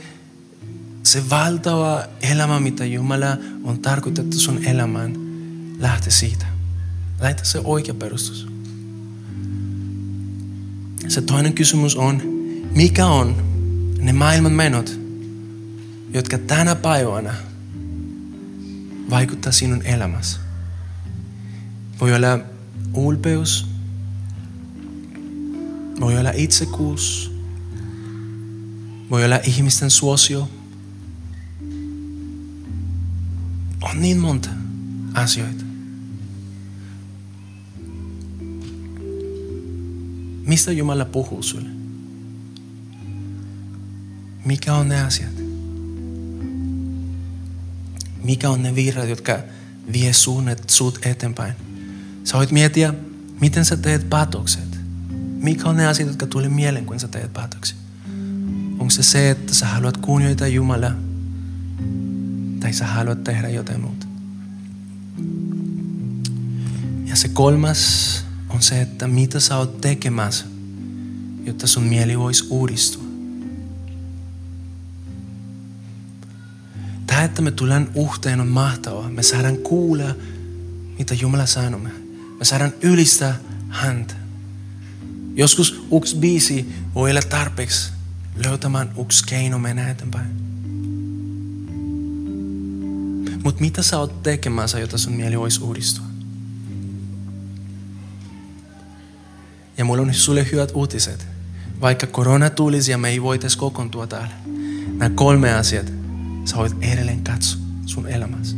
se 1.03 1.29
valtava 1.29 2.03
elämä, 2.21 2.59
mitä 2.59 2.86
Jumala 2.86 3.38
on 3.63 3.79
tarkoitettu 3.79 4.39
sun 4.39 4.63
elämään, 4.65 5.13
lähte 5.79 6.11
siitä. 6.11 6.45
Laita 7.19 7.45
se 7.45 7.61
oikea 7.63 7.93
perustus. 7.93 8.47
Se 11.07 11.21
toinen 11.21 11.53
kysymys 11.53 11.95
on, 11.95 12.21
mikä 12.75 13.05
on 13.05 13.36
ne 13.99 14.13
maailman 14.13 14.51
menot, 14.51 14.99
jotka 16.13 16.38
tänä 16.38 16.75
päivänä 16.75 17.33
vaikuttaa 19.09 19.51
sinun 19.51 19.81
elämässä. 19.86 20.39
Voi 22.01 22.15
olla 22.15 22.39
ulpeus, 22.93 23.67
voi 25.99 26.17
olla 26.17 26.31
itsekuus, 26.36 27.34
voi 29.09 29.25
olla 29.25 29.39
ihmisten 29.43 29.91
suosio. 29.91 30.49
On 33.81 34.01
niin 34.01 34.17
monta 34.17 34.49
asioita. 35.13 35.65
Mistä 40.45 40.71
Jumala 40.71 41.05
puhuu 41.05 41.43
sulle? 41.43 41.69
Mikä 44.45 44.73
on 44.73 44.89
ne 44.89 45.01
asiat? 45.01 45.33
Mikä 48.23 48.49
on 48.49 48.63
ne 48.63 48.75
virrat, 48.75 49.09
jotka 49.09 49.39
vie 49.93 50.13
suunnet 50.13 50.69
sut 50.69 51.05
eteenpäin? 51.05 51.53
Sä 52.23 52.37
voit 52.37 52.51
miettiä, 52.51 52.93
miten 53.41 53.65
sä 53.65 53.77
teet 53.77 54.09
päätökset. 54.09 54.79
Mikä 55.41 55.69
on 55.69 55.77
ne 55.77 55.87
asiat, 55.87 56.09
jotka 56.09 56.27
tulee 56.27 56.49
mieleen, 56.49 56.85
kun 56.85 56.99
sä 56.99 57.07
teet 57.07 57.33
päätöksiä? 57.33 57.84
Onko 58.86 58.93
se 58.93 59.03
se, 59.03 59.29
että 59.29 59.53
sä 59.53 59.65
haluat 59.65 59.97
kunnioittaa 59.97 60.47
Jumalaa? 60.47 60.91
Tai 62.59 62.73
sä 62.73 62.88
haluat 62.88 63.23
tehdä 63.23 63.49
jotain 63.49 63.81
muuta? 63.81 64.07
Ja 67.05 67.15
se 67.15 67.27
kolmas 67.27 68.23
on 68.49 68.61
se, 68.61 68.81
että 68.81 69.07
mitä 69.07 69.39
sä 69.39 69.57
oot 69.57 69.81
tekemässä, 69.81 70.45
jotta 71.45 71.67
sun 71.67 71.83
mieli 71.83 72.19
voisi 72.19 72.47
uudistua. 72.49 73.03
Tämä, 77.07 77.23
että 77.23 77.41
me 77.41 77.51
tullaan 77.51 77.89
uhteen 77.95 78.41
on 78.41 78.47
mahtavaa. 78.47 79.09
Me 79.09 79.23
saadaan 79.23 79.57
kuulla, 79.57 80.15
mitä 80.99 81.13
Jumala 81.13 81.45
sanoo. 81.45 81.79
Me 82.39 82.45
saadaan 82.45 82.73
ylistää 82.81 83.36
häntä. 83.69 84.13
Joskus 85.36 85.86
yksi 85.97 86.15
biisi 86.15 86.73
voi 86.95 87.11
olla 87.11 87.21
tarpeeksi 87.21 87.94
löytämään 88.43 88.91
yksi 89.01 89.25
keino 89.25 89.59
mennä 89.59 89.89
eteenpäin. 89.89 90.45
Mutta 93.43 93.61
mitä 93.61 93.83
sä 93.83 93.99
oot 93.99 94.23
tekemässä, 94.23 94.79
jotta 94.79 94.97
sun 94.97 95.13
mieli 95.13 95.39
voisi 95.39 95.61
uudistua? 95.61 96.05
Ja 99.77 99.86
mulla 99.86 100.01
on 100.01 100.13
sulle 100.13 100.47
hyvät 100.51 100.71
uutiset. 100.73 101.27
Vaikka 101.81 102.07
korona 102.07 102.49
tulisi 102.49 102.91
ja 102.91 102.97
me 102.97 103.09
ei 103.09 103.21
voitaisi 103.21 103.57
kokoontua 103.57 104.07
täällä. 104.07 104.36
Nämä 104.97 105.09
kolme 105.15 105.53
asiat 105.53 105.93
sä 106.45 106.55
voit 106.55 106.75
edelleen 106.81 107.23
katsoa 107.23 107.61
sun 107.86 108.07
elämässä. 108.07 108.57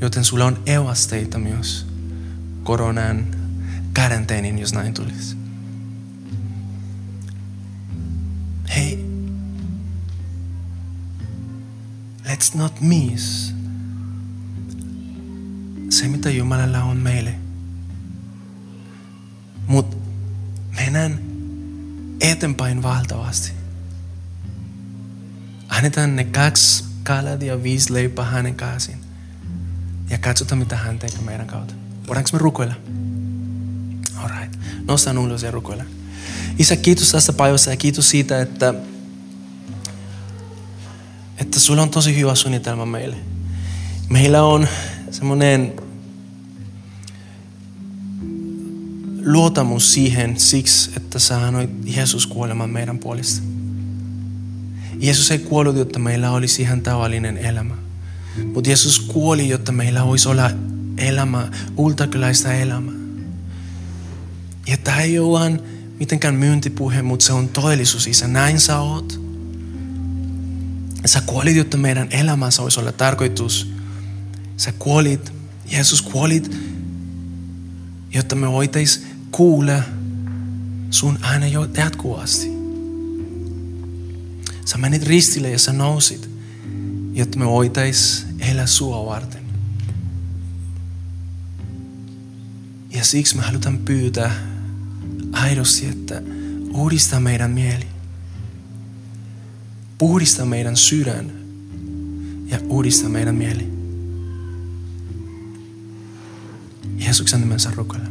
Joten 0.00 0.24
sulla 0.24 0.44
on 0.44 0.58
evasteita 0.66 1.38
myös 1.38 1.86
koronan 2.62 3.26
karanteenin, 3.92 4.58
jos 4.58 4.72
näin 4.72 4.94
tulisi. 4.94 5.43
Hei, 8.76 9.04
let's 12.24 12.56
not 12.56 12.80
miss 12.80 13.54
se, 15.88 16.08
mitä 16.08 16.30
Jumalalla 16.30 16.82
on 16.82 16.96
meille. 16.96 17.34
Mutta 19.66 19.96
mennään 20.76 21.18
eteenpäin 22.20 22.82
valtavasti. 22.82 23.52
Annetaan 25.68 26.16
ne 26.16 26.24
kaksi 26.24 26.84
kalat 27.02 27.42
ja 27.42 27.62
viisi 27.62 27.92
leipää 27.92 28.24
hänen 28.24 28.54
kanssaan. 28.54 28.98
Ja 30.10 30.18
katsotaan, 30.18 30.58
mitä 30.58 30.76
hän 30.76 30.98
tekee 30.98 31.20
meidän 31.20 31.46
kautta. 31.46 31.74
Voidaanko 32.06 32.30
me 32.32 32.38
rukoilla? 32.38 32.74
Alright. 34.16 34.58
Nostan 34.88 35.18
ylös 35.18 35.42
ja 35.42 35.50
rukoilla. 35.50 35.84
Isä, 36.58 36.76
kiitos 36.76 37.12
tästä 37.12 37.32
päivästä 37.32 37.70
ja 37.70 37.76
kiitos 37.76 38.10
siitä, 38.10 38.40
että, 38.42 38.74
että 41.38 41.60
sulla 41.60 41.82
on 41.82 41.90
tosi 41.90 42.16
hyvä 42.16 42.34
suunnitelma 42.34 42.86
meille. 42.86 43.16
Meillä 44.08 44.42
on 44.42 44.68
semmoinen 45.10 45.72
luotamus 49.24 49.92
siihen 49.92 50.40
siksi, 50.40 50.90
että 50.96 51.18
sä 51.18 51.46
annoit 51.46 51.70
Jeesus 51.84 52.26
kuolemaan 52.26 52.70
meidän 52.70 52.98
puolesta. 52.98 53.42
Jeesus 54.98 55.30
ei 55.30 55.38
kuollut, 55.38 55.76
jotta 55.76 55.98
meillä 55.98 56.30
olisi 56.30 56.62
ihan 56.62 56.80
tavallinen 56.80 57.36
elämä. 57.36 57.74
Mutta 58.54 58.70
Jeesus 58.70 59.00
kuoli, 59.00 59.48
jotta 59.48 59.72
meillä 59.72 60.06
voisi 60.06 60.28
olla 60.28 60.50
elämä, 60.98 61.48
ultakyläistä 61.76 62.54
elämää. 62.54 62.94
Ja 64.66 64.76
tämä 64.76 65.00
ei 65.00 65.18
ole 65.18 65.40
vain 65.40 65.73
mitenkään 65.98 66.34
myyntipuhe, 66.34 67.02
mutta 67.02 67.26
se 67.26 67.32
on 67.32 67.48
todellisuus, 67.48 68.06
isä. 68.06 68.28
Näin 68.28 68.60
sä 68.60 68.78
oot. 68.78 69.20
Sä 71.06 71.20
kuolit, 71.20 71.56
jotta 71.56 71.76
meidän 71.76 72.08
elämässä 72.10 72.62
olisi 72.62 72.80
olla 72.80 72.92
tarkoitus. 72.92 73.72
Sä 74.56 74.72
kuolit, 74.72 75.32
Jeesus 75.70 76.02
kuolit, 76.02 76.56
jotta 78.10 78.36
me 78.36 78.52
voitais 78.52 79.06
kuulla 79.30 79.82
sun 80.90 81.18
äänen 81.22 81.52
jatkuvasti. 81.52 82.50
Sä 84.64 84.78
menit 84.78 85.02
ristille 85.02 85.50
ja 85.50 85.58
sä 85.58 85.72
nousit, 85.72 86.30
jotta 87.12 87.38
me 87.38 87.46
voitais 87.46 88.26
elää 88.40 88.66
sua 88.66 89.06
varten. 89.06 89.44
Ja 92.90 93.04
siksi 93.04 93.36
me 93.36 93.42
halutaan 93.42 93.78
pyytää 93.78 94.53
aidosti, 95.34 95.88
että 95.88 96.22
uudista 96.74 97.20
meidän 97.20 97.50
mieli. 97.50 97.86
Puhdista 99.98 100.44
meidän 100.44 100.76
sydän 100.76 101.32
ja 102.46 102.58
uudista 102.68 103.08
meidän 103.08 103.34
mieli. 103.34 103.72
Jeesuksen 106.98 107.40
nimensä 107.40 107.70
rukoilla. 107.76 108.08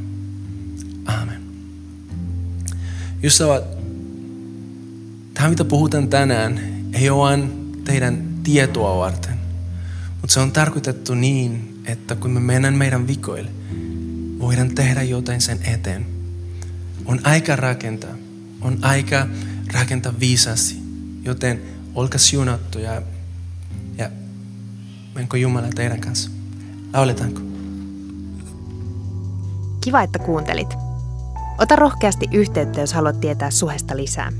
Amen. 1.05 1.41
Ystävät, 3.23 3.63
tämä 5.33 5.49
mitä 5.49 5.65
puhutaan 5.65 6.07
tänään 6.07 6.59
ei 6.93 7.09
ole 7.09 7.19
vain 7.19 7.71
teidän 7.83 8.23
tietoa 8.43 8.97
varten, 8.97 9.37
mutta 10.21 10.33
se 10.33 10.39
on 10.39 10.51
tarkoitettu 10.51 11.15
niin, 11.15 11.81
että 11.85 12.15
kun 12.15 12.31
me 12.31 12.39
mennään 12.39 12.73
meidän 12.73 13.07
vikoille, 13.07 13.51
voidaan 14.39 14.75
tehdä 14.75 15.03
jotain 15.03 15.41
sen 15.41 15.59
eteen. 15.63 16.12
On 17.05 17.19
aika 17.23 17.55
rakentaa, 17.55 18.15
on 18.61 18.77
aika 18.81 19.27
rakentaa 19.73 20.13
viisasti, 20.19 20.75
joten 21.23 21.61
olkaa 21.95 22.19
siunattu 22.19 22.79
ja, 22.79 23.01
menkö 25.15 25.37
Jumala 25.37 25.67
teidän 25.75 26.01
kanssa. 26.01 26.29
Lauletaanko? 26.93 27.41
Kiva, 29.81 30.01
että 30.01 30.19
kuuntelit. 30.19 30.73
Ota 31.57 31.75
rohkeasti 31.75 32.27
yhteyttä, 32.31 32.81
jos 32.81 32.93
haluat 32.93 33.19
tietää 33.19 33.51
Suhesta 33.51 33.97
lisää. 33.97 34.31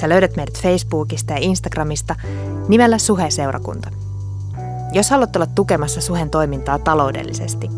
Sä 0.00 0.08
löydät 0.08 0.36
meidät 0.36 0.62
Facebookista 0.62 1.32
ja 1.32 1.38
Instagramista 1.40 2.14
nimellä 2.68 2.98
Suhe-seurakunta. 2.98 3.90
Jos 4.92 5.10
haluat 5.10 5.36
olla 5.36 5.46
tukemassa 5.46 6.00
Suhen 6.00 6.30
toimintaa 6.30 6.78
taloudellisesti, 6.78 7.68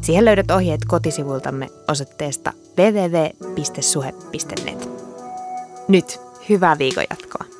siihen 0.00 0.24
löydät 0.24 0.50
ohjeet 0.50 0.80
kotisivultamme 0.84 1.68
osoitteesta 1.88 2.52
www.suhe.net. 2.78 4.18
Nyt 5.88 6.20
hyvää 6.48 6.78
viikon 6.78 7.04
jatkoa. 7.10 7.57